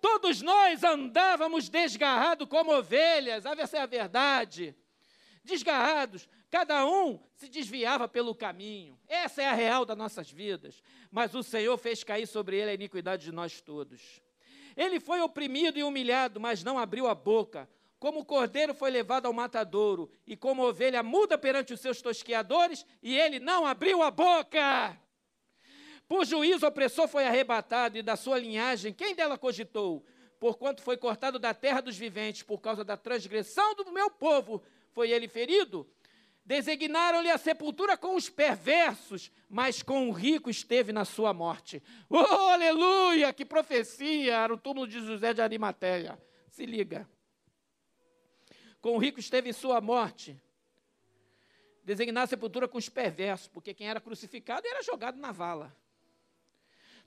Todos 0.00 0.40
nós 0.40 0.82
andávamos 0.82 1.68
desgarrados 1.68 2.48
como 2.48 2.74
ovelhas, 2.74 3.44
essa 3.44 3.76
é 3.76 3.80
a 3.80 3.86
verdade. 3.86 4.74
Desgarrados, 5.44 6.28
cada 6.50 6.86
um 6.86 7.20
se 7.34 7.48
desviava 7.48 8.08
pelo 8.08 8.34
caminho. 8.34 8.98
Essa 9.08 9.42
é 9.42 9.46
a 9.46 9.54
real 9.54 9.84
das 9.84 9.96
nossas 9.96 10.30
vidas. 10.30 10.82
Mas 11.10 11.34
o 11.34 11.42
Senhor 11.42 11.76
fez 11.76 12.02
cair 12.02 12.26
sobre 12.26 12.56
ele 12.56 12.70
a 12.70 12.74
iniquidade 12.74 13.24
de 13.24 13.32
nós 13.32 13.60
todos. 13.60 14.22
Ele 14.80 14.98
foi 14.98 15.20
oprimido 15.20 15.78
e 15.78 15.84
humilhado, 15.84 16.40
mas 16.40 16.64
não 16.64 16.78
abriu 16.78 17.06
a 17.06 17.14
boca. 17.14 17.68
Como 17.98 18.20
o 18.20 18.24
cordeiro 18.24 18.72
foi 18.72 18.90
levado 18.90 19.26
ao 19.26 19.32
matadouro, 19.32 20.10
e 20.26 20.34
como 20.34 20.66
ovelha 20.66 21.02
muda 21.02 21.36
perante 21.36 21.74
os 21.74 21.80
seus 21.80 22.00
tosqueadores, 22.00 22.86
e 23.02 23.14
ele 23.14 23.38
não 23.38 23.66
abriu 23.66 24.02
a 24.02 24.10
boca. 24.10 24.98
Por 26.08 26.24
juízo 26.24 26.66
opressor 26.66 27.06
foi 27.08 27.26
arrebatado, 27.26 27.98
e 27.98 28.02
da 28.02 28.16
sua 28.16 28.38
linhagem, 28.38 28.94
quem 28.94 29.14
dela 29.14 29.36
cogitou? 29.36 30.02
Porquanto 30.38 30.80
foi 30.80 30.96
cortado 30.96 31.38
da 31.38 31.52
terra 31.52 31.82
dos 31.82 31.98
viventes, 31.98 32.42
por 32.42 32.56
causa 32.58 32.82
da 32.82 32.96
transgressão 32.96 33.74
do 33.74 33.92
meu 33.92 34.10
povo, 34.10 34.62
foi 34.92 35.10
ele 35.10 35.28
ferido. 35.28 35.86
Designaram-lhe 36.44 37.30
a 37.30 37.38
sepultura 37.38 37.96
com 37.96 38.16
os 38.16 38.28
perversos, 38.28 39.30
mas 39.48 39.82
com 39.82 40.08
o 40.08 40.12
rico 40.12 40.50
esteve 40.50 40.92
na 40.92 41.04
sua 41.04 41.32
morte. 41.32 41.82
Oh, 42.08 42.48
aleluia! 42.48 43.32
Que 43.32 43.44
profecia! 43.44 44.34
Era 44.34 44.54
o 44.54 44.58
túmulo 44.58 44.86
de 44.86 45.00
José 45.00 45.32
de 45.32 45.40
Arimateia. 45.40 46.20
Se 46.48 46.66
liga. 46.66 47.08
Com 48.80 48.96
o 48.96 48.98
rico 48.98 49.20
esteve 49.20 49.48
em 49.48 49.52
sua 49.52 49.80
morte. 49.80 50.40
Designar 51.84 52.24
a 52.24 52.26
sepultura 52.26 52.66
com 52.66 52.78
os 52.78 52.88
perversos, 52.88 53.48
porque 53.48 53.74
quem 53.74 53.88
era 53.88 54.00
crucificado 54.00 54.66
era 54.66 54.82
jogado 54.82 55.18
na 55.18 55.32
vala. 55.32 55.74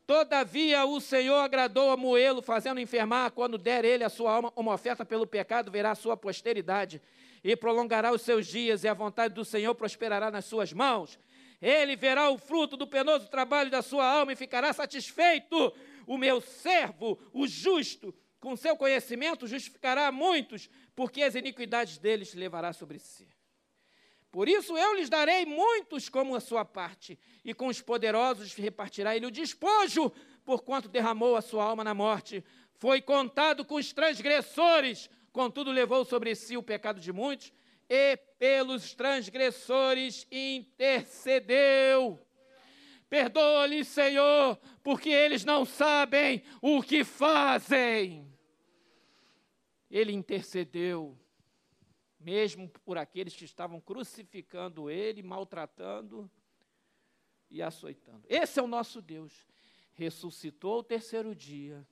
Todavia 0.06 0.86
o 0.86 1.00
Senhor 1.00 1.38
agradou 1.38 1.89
a 1.89 1.96
Moelo, 1.96 2.42
fazendo 2.42 2.80
enfermar, 2.80 3.32
quando 3.32 3.58
der 3.58 3.86
ele 3.86 4.04
a 4.04 4.10
sua 4.10 4.34
alma 4.34 4.54
uma 4.56 4.74
oferta 4.74 5.06
pelo 5.06 5.26
pecado, 5.26 5.72
verá 5.72 5.92
a 5.92 5.96
sua 5.96 6.18
posteridade 6.18 7.02
e 7.44 7.56
prolongará 7.56 8.12
os 8.12 8.22
seus 8.22 8.48
dias, 8.48 8.84
e 8.84 8.88
a 8.88 8.94
vontade 8.94 9.34
do 9.34 9.46
Senhor 9.46 9.74
prosperará 9.76 10.30
nas 10.30 10.46
suas 10.46 10.74
mãos. 10.74 11.18
Ele 11.62 11.96
verá 11.96 12.30
o 12.30 12.38
fruto 12.38 12.76
do 12.76 12.86
penoso 12.86 13.30
trabalho 13.30 13.72
da 13.72 13.82
sua 13.82 14.06
alma 14.06 14.34
e 14.34 14.36
ficará 14.36 14.74
satisfeito. 14.74 15.74
O 16.06 16.18
meu 16.18 16.42
servo, 16.42 17.18
o 17.32 17.48
justo, 17.48 18.13
com 18.42 18.58
seu 18.58 18.76
conhecimento 18.76 19.48
justificará 19.48 20.12
muitos, 20.12 20.70
porque 20.94 21.24
as 21.24 21.34
iniquidades 21.34 21.98
deles 21.98 22.34
levará 22.34 22.74
sobre 22.74 23.00
si. 23.00 23.33
Por 24.34 24.50
isso 24.50 24.76
eu 24.76 24.96
lhes 24.96 25.10
darei 25.10 25.46
muitos 25.46 26.10
como 26.10 26.36
a 26.36 26.39
sua 26.39 26.65
parte, 26.65 27.19
e 27.46 27.54
com 27.54 27.67
os 27.67 27.82
poderosos 27.82 28.56
repartirá 28.56 29.15
ele 29.15 29.28
o 29.28 29.32
despojo, 29.32 30.12
porquanto 30.43 30.89
derramou 30.89 31.36
a 31.36 31.41
sua 31.41 31.63
alma 31.63 31.84
na 31.84 31.93
morte. 31.93 32.43
Foi 32.80 33.00
contado 33.00 33.63
com 33.63 33.76
os 33.76 33.93
transgressores, 33.93 35.08
contudo 35.32 35.69
levou 35.69 36.04
sobre 36.04 36.34
si 36.34 36.58
o 36.58 36.63
pecado 36.63 37.00
de 37.00 37.13
muitos 37.13 37.54
e 37.88 38.17
pelos 38.39 38.96
transgressores 38.96 40.26
intercedeu. 40.32 42.19
Perdoa-lhes, 43.08 43.88
Senhor, 43.88 44.58
porque 44.82 45.12
eles 45.12 45.46
não 45.46 45.63
sabem 45.63 46.41
o 46.60 46.82
que 46.82 47.04
fazem. 47.04 48.28
Ele 49.91 50.12
intercedeu, 50.12 51.15
mesmo 52.23 52.69
por 52.86 52.97
aqueles 52.97 53.36
que 53.36 53.45
estavam 53.45 53.79
crucificando 53.81 54.89
ele, 54.89 55.21
maltratando 55.21 56.29
e 57.49 57.62
açoitando. 57.62 58.25
Esse 58.29 58.59
é 58.59 58.63
o 58.63 58.67
nosso 58.67 59.01
Deus. 59.01 59.45
Ressuscitou 59.91 60.79
o 60.79 60.83
terceiro 60.83 61.36
dia, 61.36 61.86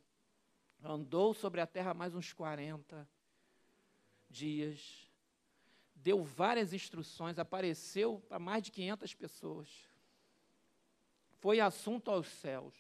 andou 0.82 1.34
sobre 1.34 1.62
a 1.62 1.68
terra 1.68 1.94
mais 1.94 2.16
uns 2.16 2.34
40 2.34 3.08
dias, 4.28 5.08
deu 5.94 6.24
várias 6.24 6.74
instruções, 6.74 7.38
apareceu 7.38 8.20
para 8.28 8.40
mais 8.40 8.64
de 8.64 8.72
500 8.72 9.14
pessoas, 9.14 9.68
foi 11.40 11.60
assunto 11.60 12.10
aos 12.10 12.28
céus 12.28 12.74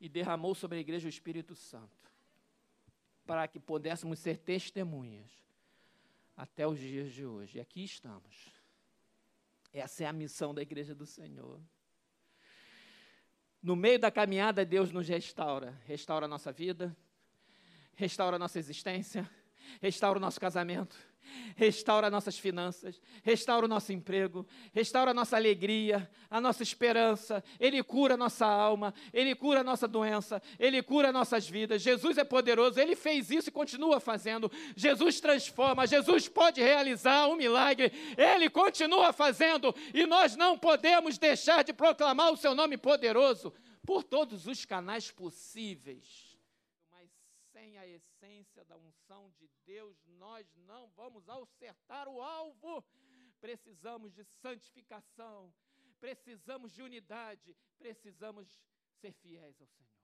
e 0.00 0.08
derramou 0.08 0.54
sobre 0.54 0.78
a 0.78 0.80
igreja 0.80 1.06
o 1.06 1.10
Espírito 1.10 1.54
Santo, 1.54 2.10
para 3.26 3.46
que 3.46 3.60
pudéssemos 3.60 4.18
ser 4.20 4.38
testemunhas 4.38 5.43
até 6.36 6.66
os 6.66 6.78
dias 6.78 7.12
de 7.12 7.24
hoje. 7.24 7.58
E 7.58 7.60
aqui 7.60 7.84
estamos. 7.84 8.50
Essa 9.72 10.04
é 10.04 10.06
a 10.06 10.12
missão 10.12 10.54
da 10.54 10.62
igreja 10.62 10.94
do 10.94 11.06
Senhor. 11.06 11.60
No 13.62 13.74
meio 13.74 13.98
da 13.98 14.10
caminhada, 14.10 14.64
Deus 14.64 14.92
nos 14.92 15.08
restaura. 15.08 15.80
Restaura 15.86 16.26
a 16.26 16.28
nossa 16.28 16.52
vida, 16.52 16.96
restaura 17.94 18.36
a 18.36 18.38
nossa 18.38 18.58
existência, 18.58 19.28
restaura 19.80 20.18
o 20.18 20.20
nosso 20.20 20.38
casamento, 20.38 20.96
restaura 21.56 22.10
nossas 22.10 22.38
finanças, 22.38 23.00
restaura 23.22 23.66
o 23.66 23.68
nosso 23.68 23.92
emprego, 23.92 24.46
restaura 24.72 25.10
a 25.10 25.14
nossa 25.14 25.36
alegria, 25.36 26.10
a 26.30 26.40
nossa 26.40 26.62
esperança. 26.62 27.42
Ele 27.58 27.82
cura 27.82 28.14
a 28.14 28.16
nossa 28.16 28.46
alma, 28.46 28.94
ele 29.12 29.34
cura 29.34 29.60
a 29.60 29.64
nossa 29.64 29.86
doença, 29.86 30.42
ele 30.58 30.82
cura 30.82 31.12
nossas 31.12 31.48
vidas. 31.48 31.82
Jesus 31.82 32.18
é 32.18 32.24
poderoso, 32.24 32.80
ele 32.80 32.96
fez 32.96 33.30
isso 33.30 33.48
e 33.48 33.52
continua 33.52 34.00
fazendo. 34.00 34.50
Jesus 34.76 35.20
transforma, 35.20 35.86
Jesus 35.86 36.28
pode 36.28 36.60
realizar 36.60 37.28
um 37.28 37.36
milagre, 37.36 37.92
ele 38.16 38.48
continua 38.50 39.12
fazendo 39.12 39.74
e 39.92 40.06
nós 40.06 40.36
não 40.36 40.58
podemos 40.58 41.18
deixar 41.18 41.64
de 41.64 41.72
proclamar 41.72 42.32
o 42.32 42.36
seu 42.36 42.54
nome 42.54 42.76
poderoso 42.76 43.52
por 43.86 44.02
todos 44.02 44.46
os 44.46 44.64
canais 44.64 45.10
possíveis 45.10 46.34
sem 47.54 47.78
a 47.78 47.86
essência 47.86 48.64
da 48.64 48.76
unção 48.76 49.30
de 49.38 49.48
Deus, 49.64 49.96
nós 50.14 50.46
não 50.66 50.88
vamos 50.90 51.28
acertar 51.28 52.08
o 52.08 52.20
alvo. 52.20 52.84
Precisamos 53.40 54.14
de 54.14 54.24
santificação, 54.24 55.52
precisamos 56.00 56.72
de 56.72 56.82
unidade, 56.82 57.56
precisamos 57.78 58.60
ser 59.00 59.12
fiéis 59.12 59.60
ao 59.60 59.66
Senhor. 59.66 60.03